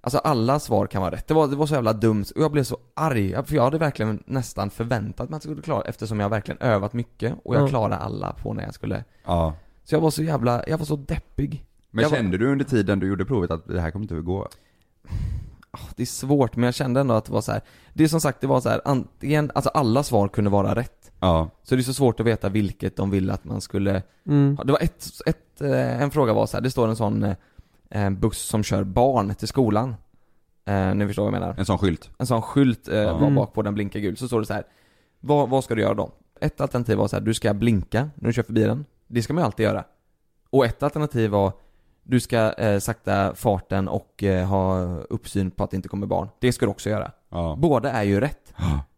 [0.00, 1.26] Alltså alla svar kan vara rätt.
[1.28, 3.78] Det var, det var så jävla dumt och jag blev så arg, för jag hade
[3.78, 7.62] verkligen nästan förväntat mig att jag skulle klara eftersom jag verkligen övat mycket och jag
[7.62, 7.68] Ja.
[7.68, 9.54] klarade alla på när jag skulle Ja.
[9.84, 12.64] Så jag var så jävla, jag var så deppig Men Jag var- kände du under
[12.64, 14.48] tiden du gjorde provet att det här kommer inte att gå?
[15.70, 17.60] Ah, Det är svårt men jag kände ändå att det var så här.
[17.94, 21.05] Det är som sagt, det var så här, antingen, alltså alla svar kunde vara rätt
[21.20, 21.50] Ja.
[21.62, 24.58] Så det är så svårt att veta vilket de ville att man skulle Mm.
[24.64, 27.36] Det var ett, ett, eh, en fråga var så här, det står en sån eh,
[27.90, 29.94] en buss som kör barn till skolan
[30.64, 31.54] eh, Ni förstår vad jag menar?
[31.58, 32.10] En sån skylt?
[32.18, 33.12] En sån skylt eh, Ja.
[33.12, 33.34] var Mm.
[33.34, 34.64] bak på, den blinkar gul, så står det så här.
[35.20, 36.10] Vad, vad ska du göra då?
[36.40, 39.32] Ett alternativ var så här, du ska blinka när du kör förbi den Det ska
[39.34, 39.84] man ju alltid göra
[40.50, 41.52] Och ett alternativ var
[42.02, 46.28] Du ska eh, sakta farten och eh, ha uppsyn på att det inte kommer barn
[46.40, 47.56] Det ska du också göra Ja.
[47.58, 48.54] Båda är ju rätt.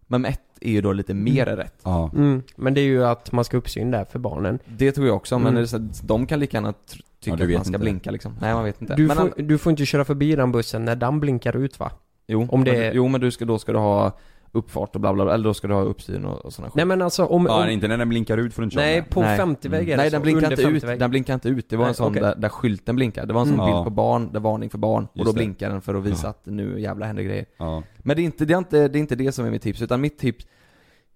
[0.06, 2.10] Men ett är ju då lite mer rätt Ja.
[2.14, 2.42] Mm.
[2.56, 4.58] Men det är ju att man ska uppsyn där för barnen.
[4.78, 5.56] Det tror jag också, men Mm.
[5.56, 6.74] är det så, att de kan lika gärna tr-
[7.20, 7.78] tycka Ja, du att man ska inte.
[7.78, 10.36] blinka liksom Nej man vet inte Du men får, han- du får inte köra förbi
[10.36, 11.90] den bussen när den blinkar ut va?
[12.26, 14.12] Jo, Om det men, är- jo men du ska, då ska du ha
[14.52, 16.84] uppfart och bla bla, bla eller då ska du ha uppsyn och, och sådana Nej
[16.84, 17.46] men alltså om...
[17.46, 19.10] Ja, om inte när den blinkar ut får du inte köra nej, med.
[19.10, 19.38] på Nej.
[19.38, 20.98] 50-väg är det Nej så, den blinkar under inte ut, 50-väg.
[20.98, 21.70] den blinkar inte ut.
[21.70, 22.22] Det var Nej, en sån okej.
[22.22, 23.26] där, där skylten blinkar.
[23.26, 23.66] Det var en sån Mm.
[23.66, 23.84] bild Ja.
[23.84, 25.04] på barn, där varning för barn.
[25.04, 25.36] Och Just då det.
[25.36, 27.46] blinkar den för att visa att nu jävla händer grejer.
[27.56, 27.82] Ja.
[27.98, 29.82] Men det är, inte, det, är inte, det är inte det som är mitt tips,
[29.82, 30.46] utan mitt tips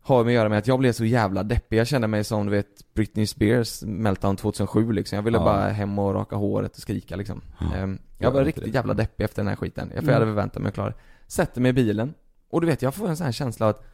[0.05, 1.77] har med att göra med att jag blev så jävla deppig.
[1.79, 5.17] Jag kände mig som du vet Britney Spears meltdown 2007 liksom.
[5.17, 5.45] Jag ville Ja.
[5.45, 7.41] bara hem och raka håret och skrika liksom.
[7.61, 7.67] Ja.
[7.77, 8.71] Ehm, Jag jag var vet riktigt det.
[8.71, 9.89] jävla deppig efter den här skiten.
[9.89, 10.07] För Mm.
[10.09, 10.95] jag hade förväntat mig att klara det.
[11.27, 12.15] Sätter mig i bilen,
[12.53, 13.85] och du vet jag får en sån här känsla att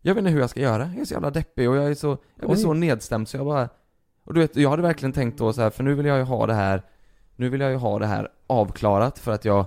[0.00, 0.90] jag vet inte hur jag ska göra.
[0.92, 2.62] Jag är så jävla deppig och jag är så, jag blir Oj.
[2.62, 3.68] så nedstämd så jag bara
[4.24, 6.24] Och du vet, jag hade verkligen tänkt då så här, för nu vill jag ju
[6.24, 6.82] ha det här
[7.36, 9.66] Nu vill jag ju ha det här avklarat för att jag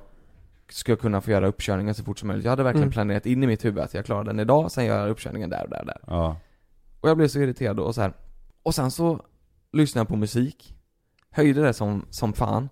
[0.69, 2.45] ska kunna få göra uppkörningen så fort som möjligt.
[2.45, 2.91] Jag hade verkligen Mm.
[2.91, 5.63] planerat in i mitt huvud att jag klarar den idag, sen gör jag uppkörningen där
[5.63, 5.99] och där och där.
[6.07, 6.37] Ja.
[7.01, 8.13] Och jag blev så irriterad och så här.
[8.63, 9.21] Och sen så
[9.73, 10.71] lyssnade jag på musik
[11.31, 12.69] Höjde det som, som fan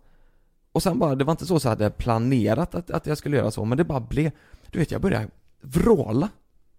[0.72, 3.18] Och sen bara, det var inte så så att jag hade planerat att, att jag
[3.18, 4.32] skulle göra så, men det bara blev
[4.72, 5.28] Du vet, jag började
[5.64, 6.30] vråla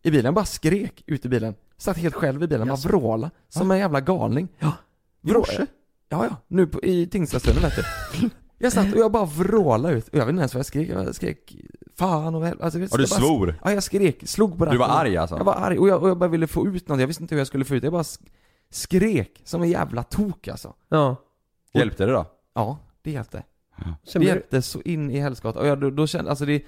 [0.02, 2.88] i bilen, jag bara skrek ut i bilen Satt helt själv i bilen, Jaså?
[2.88, 4.72] bara vråla Som en jävla galning Ja,
[5.20, 5.66] morse?
[6.08, 10.08] Ja, ja, nu på, i tingsrättstunneln vet du Jag satt och jag bara vrålade ut,
[10.08, 11.56] och jag vet inte ens vad jag skrek, jag skrek
[11.96, 13.54] Fan och helvete, alltså, Och du bara- svor?
[13.64, 15.00] Ja, jag skrek, slog på Du var ratten.
[15.00, 15.36] arg alltså?
[15.36, 17.34] Jag var arg och jag, och jag bara ville få ut något, jag visste inte
[17.34, 18.26] hur jag skulle få ut det, jag bara sk-
[18.70, 20.74] skrek som en jävla tok alltså.
[20.88, 21.16] Ja.
[21.74, 22.26] Hjälpte det då?
[22.54, 23.42] Ja, det hjälpte.
[24.04, 25.60] Sen Det hjälpte så in i helskotta.
[25.60, 26.62] Och jag, då, då kände, alltså det,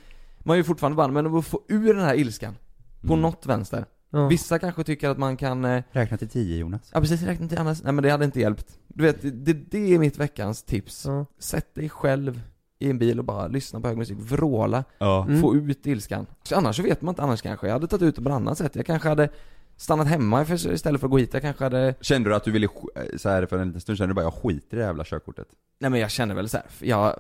[0.47, 2.57] man är ju fortfarande band, men att få ur den här ilskan
[3.01, 3.23] på Mm.
[3.23, 3.85] något vänster.
[4.11, 4.29] ja.
[4.29, 6.91] Vissa kanske tycker att man kan, eh, Räkna till tio Jonas.
[6.95, 8.79] ja precis, räkna till annars, nej men det hade inte hjälpt.
[8.89, 11.05] Du vet, det, det, är mitt veckans tips.
[11.07, 11.27] Ja.
[11.39, 12.41] Sätt dig själv
[12.79, 15.25] i en bil och bara lyssna på hög musik, vråla, Ja.
[15.29, 15.41] Mm.
[15.41, 16.27] få ut ilskan.
[16.43, 18.35] Så annars så vet man inte, annars kanske jag hade tagit ut det på ett
[18.35, 18.77] annat sätt.
[18.77, 19.29] Jag kanske hade
[19.77, 21.33] stannat hemma istället för att gå hit.
[21.35, 22.67] Jag kanske hade Kände du att du ville,
[22.97, 25.05] eh, så här för en liten stund kände du bara jag skiter i det jävla
[25.05, 25.47] körkortet?
[25.79, 27.17] Nej men jag känner väl så här, jag,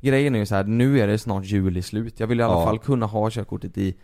[0.00, 2.20] grejen är ju så här, nu är det snart juli slut.
[2.20, 2.64] Jag vill i alla Ja.
[2.64, 3.96] fall kunna ha körkortet i,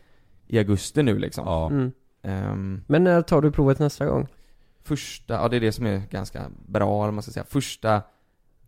[0.46, 1.44] i augusti nu liksom.
[1.46, 1.66] Ja.
[1.70, 1.92] Mm.
[2.22, 4.26] Ehm, Men när tar du provet nästa gång?
[4.84, 8.02] första, ja det är det som är ganska bra, eller man ska säga, första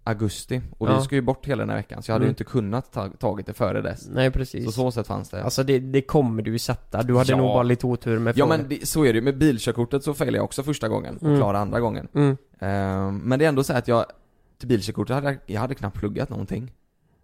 [0.05, 0.61] augusti.
[0.79, 0.97] Och Ja.
[0.97, 2.33] vi ska ju bort hela den här veckan, så jag hade ju Mm.
[2.33, 4.09] inte kunnat ta, tagit det före dess.
[4.13, 4.65] Nej precis.
[4.65, 5.45] Så så sätt fanns det.
[5.45, 7.03] Alltså det, det kommer du ju sätta.
[7.03, 7.37] Du hade Ja.
[7.37, 8.61] nog bara lite otur med ja frågan.
[8.61, 11.23] men det, så är det ju, med bilkörkortet så failade jag också första gången, och
[11.23, 11.37] Mm.
[11.37, 12.09] klarade andra gången.
[12.15, 12.37] Mm.
[12.59, 14.05] Ehm, men det är ändå så här att jag,
[14.59, 16.73] till bilkörkortet hade jag, jag hade knappt pluggat någonting.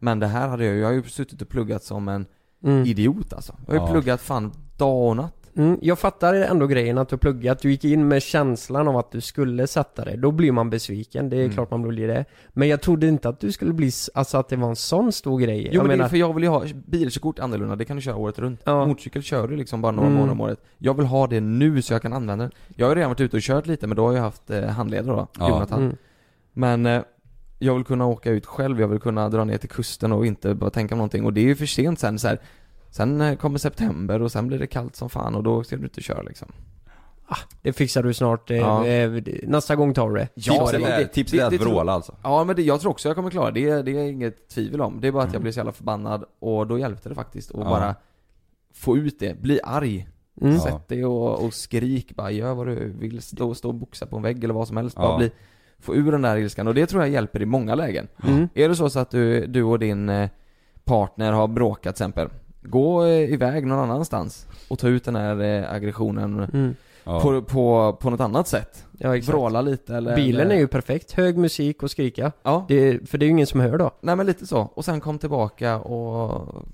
[0.02, 2.26] Men det här hade jag, jag har ju suttit och pluggat som en
[2.64, 2.86] Mm.
[2.86, 3.54] idiot alltså.
[3.66, 3.92] Jag har ju Ja.
[3.92, 5.34] pluggat fan dag och natt.
[5.56, 9.12] Mm, jag fattar ändå grejen att du pluggat, du gick in med känslan av att
[9.12, 11.52] du skulle sätta det, då blir man besviken, det är Mm.
[11.52, 14.56] klart man blir det Men jag trodde inte att du skulle bli, alltså att det
[14.56, 16.48] var en sån stor grej Jo jag men det menar, är för jag vill ju
[16.50, 18.60] ha bilkörkort annorlunda, det kan du köra året runt.
[18.64, 18.86] Ja.
[18.86, 20.16] Motorcykel kör du liksom bara några Mm.
[20.18, 20.64] månader om året.
[20.78, 22.50] Jag vill ha det nu så jag kan använda det.
[22.76, 24.64] Jag har ju redan varit ute och kört lite men då har jag haft eh,
[24.64, 25.48] handledare då, Ja.
[25.48, 25.82] Jonathan.
[25.82, 25.96] mm,
[26.52, 27.02] Men eh,
[27.62, 30.54] jag vill kunna åka ut själv, jag vill kunna dra ner till kusten och inte
[30.54, 31.24] bara tänka på någonting.
[31.24, 32.38] Och det är ju för sent sen så här.
[32.90, 35.82] Sen eh, kommer september och sen blir det kallt som fan och då ska du
[35.84, 36.48] inte köra liksom.
[37.62, 38.86] det fixar du snart, eh, Ja.
[38.86, 41.56] eh, nästa gång tar du det Ja, tipset det- är, det- tipset det- är det
[41.56, 42.14] att tror- vråla alltså.
[42.22, 45.00] Ja men det, jag tror också jag kommer klara det, det är inget tvivel om.
[45.00, 45.42] Det är bara att jag Mm.
[45.42, 47.64] blir så jävla förbannad och då hjälpte det faktiskt att Ja.
[47.64, 47.94] bara
[48.74, 50.08] få ut det, bli arg.
[50.40, 50.58] mm.
[50.58, 54.16] Sätt dig och, och skrik bara, gör vad du vill, stå, stå och boxa på
[54.16, 54.96] en vägg eller vad som helst.
[55.00, 55.02] Ja.
[55.02, 55.30] Bara bli,
[55.80, 58.08] få ur den där ilskan och det tror jag hjälper i många lägen.
[58.26, 58.48] Mm.
[58.54, 60.28] Är det så, så att du, du och din eh,
[60.84, 62.28] partner har bråkat till exempel,
[62.62, 66.74] gå eh, iväg någon annanstans och ta ut den här eh, aggressionen Mm.
[67.04, 67.20] Ja.
[67.20, 68.84] på, på, på något annat sätt.
[68.98, 72.64] Ja exakt Vråla lite eller Bilen eller, är ju perfekt, hög musik och skrika Ja,
[72.68, 74.58] det, För det är ju ingen som hör då nej men lite så.
[74.60, 76.64] Och sen kom tillbaka och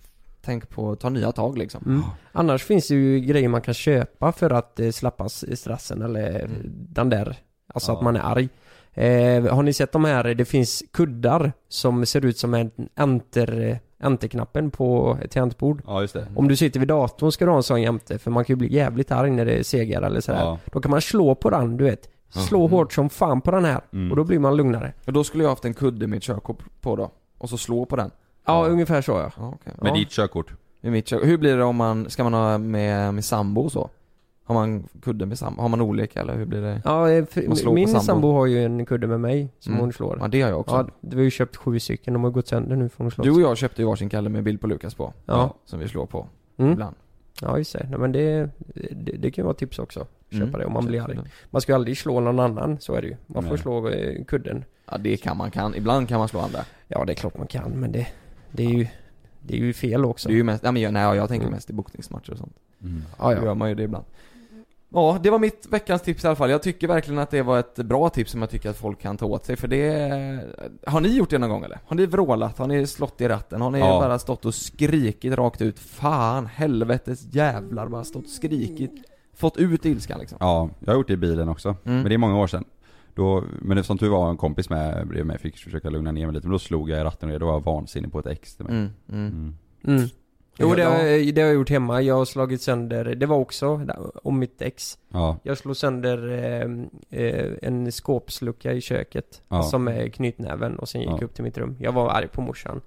[0.43, 1.83] tänk på att ta nya tag liksom.
[1.87, 2.03] mm.
[2.33, 6.29] Annars finns det ju grejer man kan köpa för att eh, släppa s- stressen eller
[6.41, 6.51] Mm.
[6.89, 7.37] den där
[7.75, 7.97] Alltså Ja.
[7.99, 8.49] att man är arg
[8.97, 13.81] eh, Har ni sett de här, det finns kuddar som ser ut som en enter,
[14.01, 16.27] enterknappen på ett tangentbord Ja just det.
[16.37, 18.59] Om du sitter vid datorn ska du ha en sån jämte för man kan ju
[18.59, 20.59] bli jävligt arg när det segar eller sådär Ja.
[20.73, 22.71] Då kan man slå på den, du vet Slå Mm.
[22.71, 24.11] hårt som fan på den här Mm.
[24.11, 26.59] och då blir man lugnare Och då skulle jag haft en kudde med ett körkort
[26.81, 27.11] på då.
[27.39, 28.11] Och så slå på den.
[28.47, 28.71] Ja, Ja.
[28.73, 29.73] ungefär så ja Ja, okej.
[29.81, 29.95] Med Ja.
[29.95, 30.53] ditt körkort.
[30.83, 31.25] I mitt kök.
[31.25, 33.91] Hur blir det om man, ska man ha med, med sambo och så?
[34.49, 35.63] Har man kudde med sambo?
[35.63, 36.83] Har man olika eller hur blir det?
[36.85, 38.01] Ja, för, min sambo.
[38.05, 38.33] sambo.
[38.33, 39.81] har ju en kudde med mig som Mm.
[39.81, 40.75] hon slår Ja det har jag också.
[40.77, 43.25] Ja, vi har ju köpt sju stycken, de har gått sönder nu får hon slåss
[43.25, 45.13] du och jag köpte ju varsin kalle med bild på Lukas på.
[45.27, 45.55] Ja.
[45.65, 46.27] Som vi slår på
[46.57, 46.73] mm.
[46.73, 46.97] ibland.
[47.41, 48.51] Ja just det, Nej, men det,
[48.93, 50.53] det, det kan ju vara tips också Köpa Mm.
[50.61, 51.19] det om man blir arg.
[51.51, 53.59] Man ska ju aldrig slå någon annan, så är det ju Man får Nej.
[53.59, 55.75] slå eh, kudden Ja det kan man kan.
[55.75, 56.59] Ibland kan man slå andra.
[56.89, 58.07] Ja det är klart man kan, men det,
[58.53, 58.87] det är ju
[59.43, 61.47] Det är ju fel också Det är ju mest, ja, men jag, nej jag tänker
[61.47, 61.55] Mm.
[61.55, 62.57] mest i boxningsmatcher och sånt.
[62.83, 63.03] Mm.
[63.19, 63.45] Ja, Då ja.
[63.45, 64.05] gör man ju det ibland.
[64.97, 66.51] Ja, det var mitt veckans tips i alla fall.
[66.51, 69.17] Jag tycker verkligen att det var ett bra tips som jag tycker att folk kan
[69.17, 70.41] ta åt sig för det...
[70.87, 71.79] Har ni gjort det någon gång eller?
[71.87, 72.59] Har ni vrålat?
[72.59, 73.61] Har ni slått i ratten?
[73.61, 74.01] Har ni Ja.
[74.01, 75.79] bara stått och skrikit rakt ut?
[75.79, 78.93] Fan, helvetes jävlar, bara stått och skrikit.
[79.35, 80.39] Fått ut ilskan liksom.
[80.41, 81.69] Ja, jag har gjort det i bilen också.
[81.69, 81.97] Mm.
[81.97, 82.65] Men det är många år sedan.
[83.15, 86.35] Då, men som tur var en kompis med bredvid mig, fick försöka lugna ner mig
[86.35, 86.47] lite.
[86.47, 88.65] Men då slog jag i ratten och då var jag vansinnig på ett ex till
[88.65, 88.75] mig.
[89.13, 90.09] Mm, mm.
[90.59, 90.71] Mm.
[90.71, 90.71] Mm.
[90.71, 93.37] Jo det, har, jag- det har jag gjort hemma, jag har slagit sönder, det var
[93.37, 93.81] också
[94.23, 99.63] om mitt ex Ja, Jag slog sönder eh, eh, en skåpslucka i köket Ja.
[99.63, 101.15] Som med knytnäven och sen gick Ja.
[101.15, 102.81] jag upp till mitt rum Jag var arg på morsan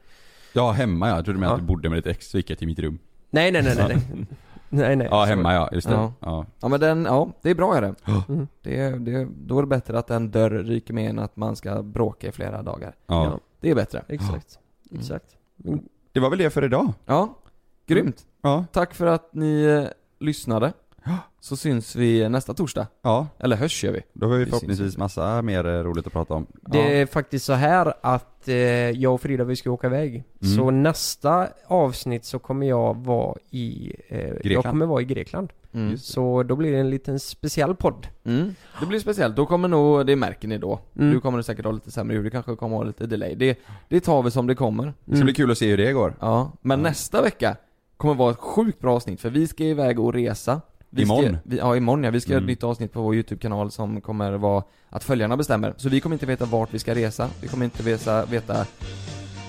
[0.54, 1.16] ja hemma ja.
[1.16, 1.54] Jag trodde med Ja.
[1.54, 3.00] att du bodde med ditt ex, så gick jag till mitt rum.
[3.30, 4.26] Nej nej nej nej nej
[4.70, 5.94] Nej nej Ja, hemma ja, just det.
[5.94, 6.14] Ja.
[6.20, 6.46] Ja.
[6.62, 7.96] Ja men den, ja, det är bra är det.
[8.30, 8.48] Mm.
[8.62, 9.28] det, det.
[9.46, 12.32] Då är det bättre att en dörr ryker med än att man ska bråka i
[12.32, 12.96] flera dagar.
[13.08, 13.24] Ja.
[13.26, 13.40] Ja.
[13.60, 14.04] Det är bättre.
[14.08, 14.60] Exakt,
[14.92, 15.00] Mm.
[15.02, 16.94] exakt Men- Det var väl det för idag?
[17.06, 17.36] Ja,
[17.90, 18.26] grymt.
[18.42, 18.66] Ja.
[18.72, 19.84] Tack för att ni eh,
[20.20, 20.74] lyssnade.
[21.42, 22.88] Så syns vi nästa torsdag.
[23.02, 24.02] Ja, Eller hörs gör vi.
[24.14, 26.46] då har vi Vi förhoppningsvis massa mer eh, roligt att prata om.
[26.62, 28.56] Det är faktiskt så här att eh,
[28.90, 30.56] jag och Frida vi ska åka iväg Mm.
[30.58, 34.66] Så nästa avsnitt så kommer jag vara i eh, Jag Grekland.
[34.66, 35.98] kommer vara i Grekland Mm.
[35.98, 38.56] Så då blir det en liten speciell podd Mm.
[38.80, 39.36] Det blir speciellt.
[39.36, 40.80] Då kommer nog, det märker ni då.
[41.00, 41.12] Mm.
[41.14, 43.36] Du kommer säkert ha lite sämre ljud, det kanske kommer ha lite delay.
[43.36, 44.84] Det, det tar vi som det kommer.
[44.86, 45.26] Det ska Mm.
[45.26, 46.14] bli kul att se hur det går.
[46.20, 47.56] Ja, men nästa vecka
[48.00, 50.62] kommer vara ett sjukt bra avsnitt för vi ska iväg och resa.
[50.90, 51.30] Vi Imorgon.
[51.30, 52.12] Ska, vi, ja, imorgon ja.
[52.12, 52.50] Vi ska göra Mm.
[52.50, 55.74] ett nytt avsnitt på vår YouTube-kanal som kommer vara att följarna bestämmer.
[55.78, 58.66] Så vi kommer inte veta vart vi ska resa, vi kommer inte veta, veta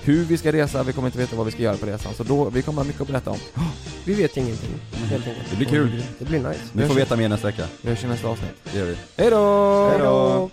[0.03, 2.13] hur vi ska resa, vi kommer inte veta vad vi ska göra på resan.
[2.13, 3.37] Så då, vi kommer ha mycket att berätta om.
[4.05, 6.03] Vi vet ingenting, helt enkelt Det blir kul.
[6.19, 7.63] Det blir nice Ni får veta mer nästa vecka.
[7.81, 8.51] Vi hörs i nästa avsnitt.
[8.73, 8.97] Det gör vi.
[9.17, 10.49] Hej då!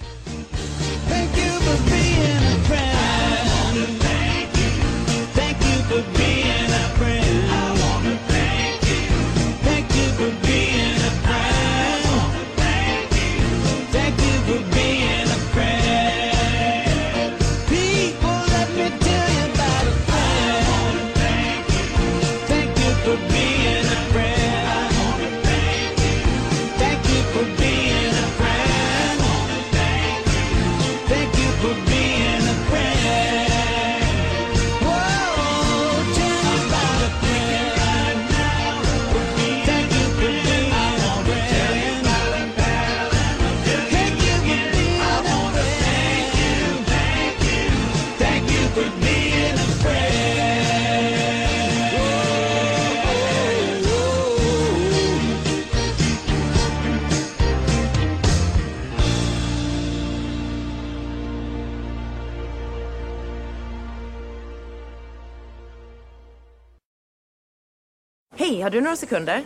[68.68, 69.42] Har du några sekunder?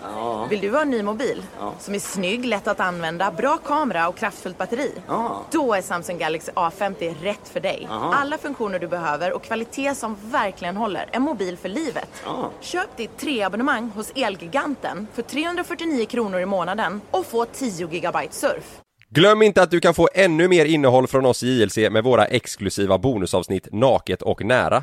[0.51, 1.43] Vill du ha en ny mobil?
[1.79, 4.93] Som är snygg, lätt att använda, bra kamera och kraftfullt batteri?
[5.51, 7.89] Då är Samsung Galaxy A50 rätt för dig.
[7.91, 11.09] Alla funktioner du behöver och kvalitet som verkligen håller.
[11.13, 12.09] En mobil för livet.
[12.61, 18.81] Köp ditt treabonnemang hos Elgiganten för 349 kronor i månaden och få 10 gigabyte surf.
[19.09, 22.25] Glöm inte att du kan få ännu mer innehåll från oss i JLC med våra
[22.25, 24.83] exklusiva bonusavsnitt Naket och Nära.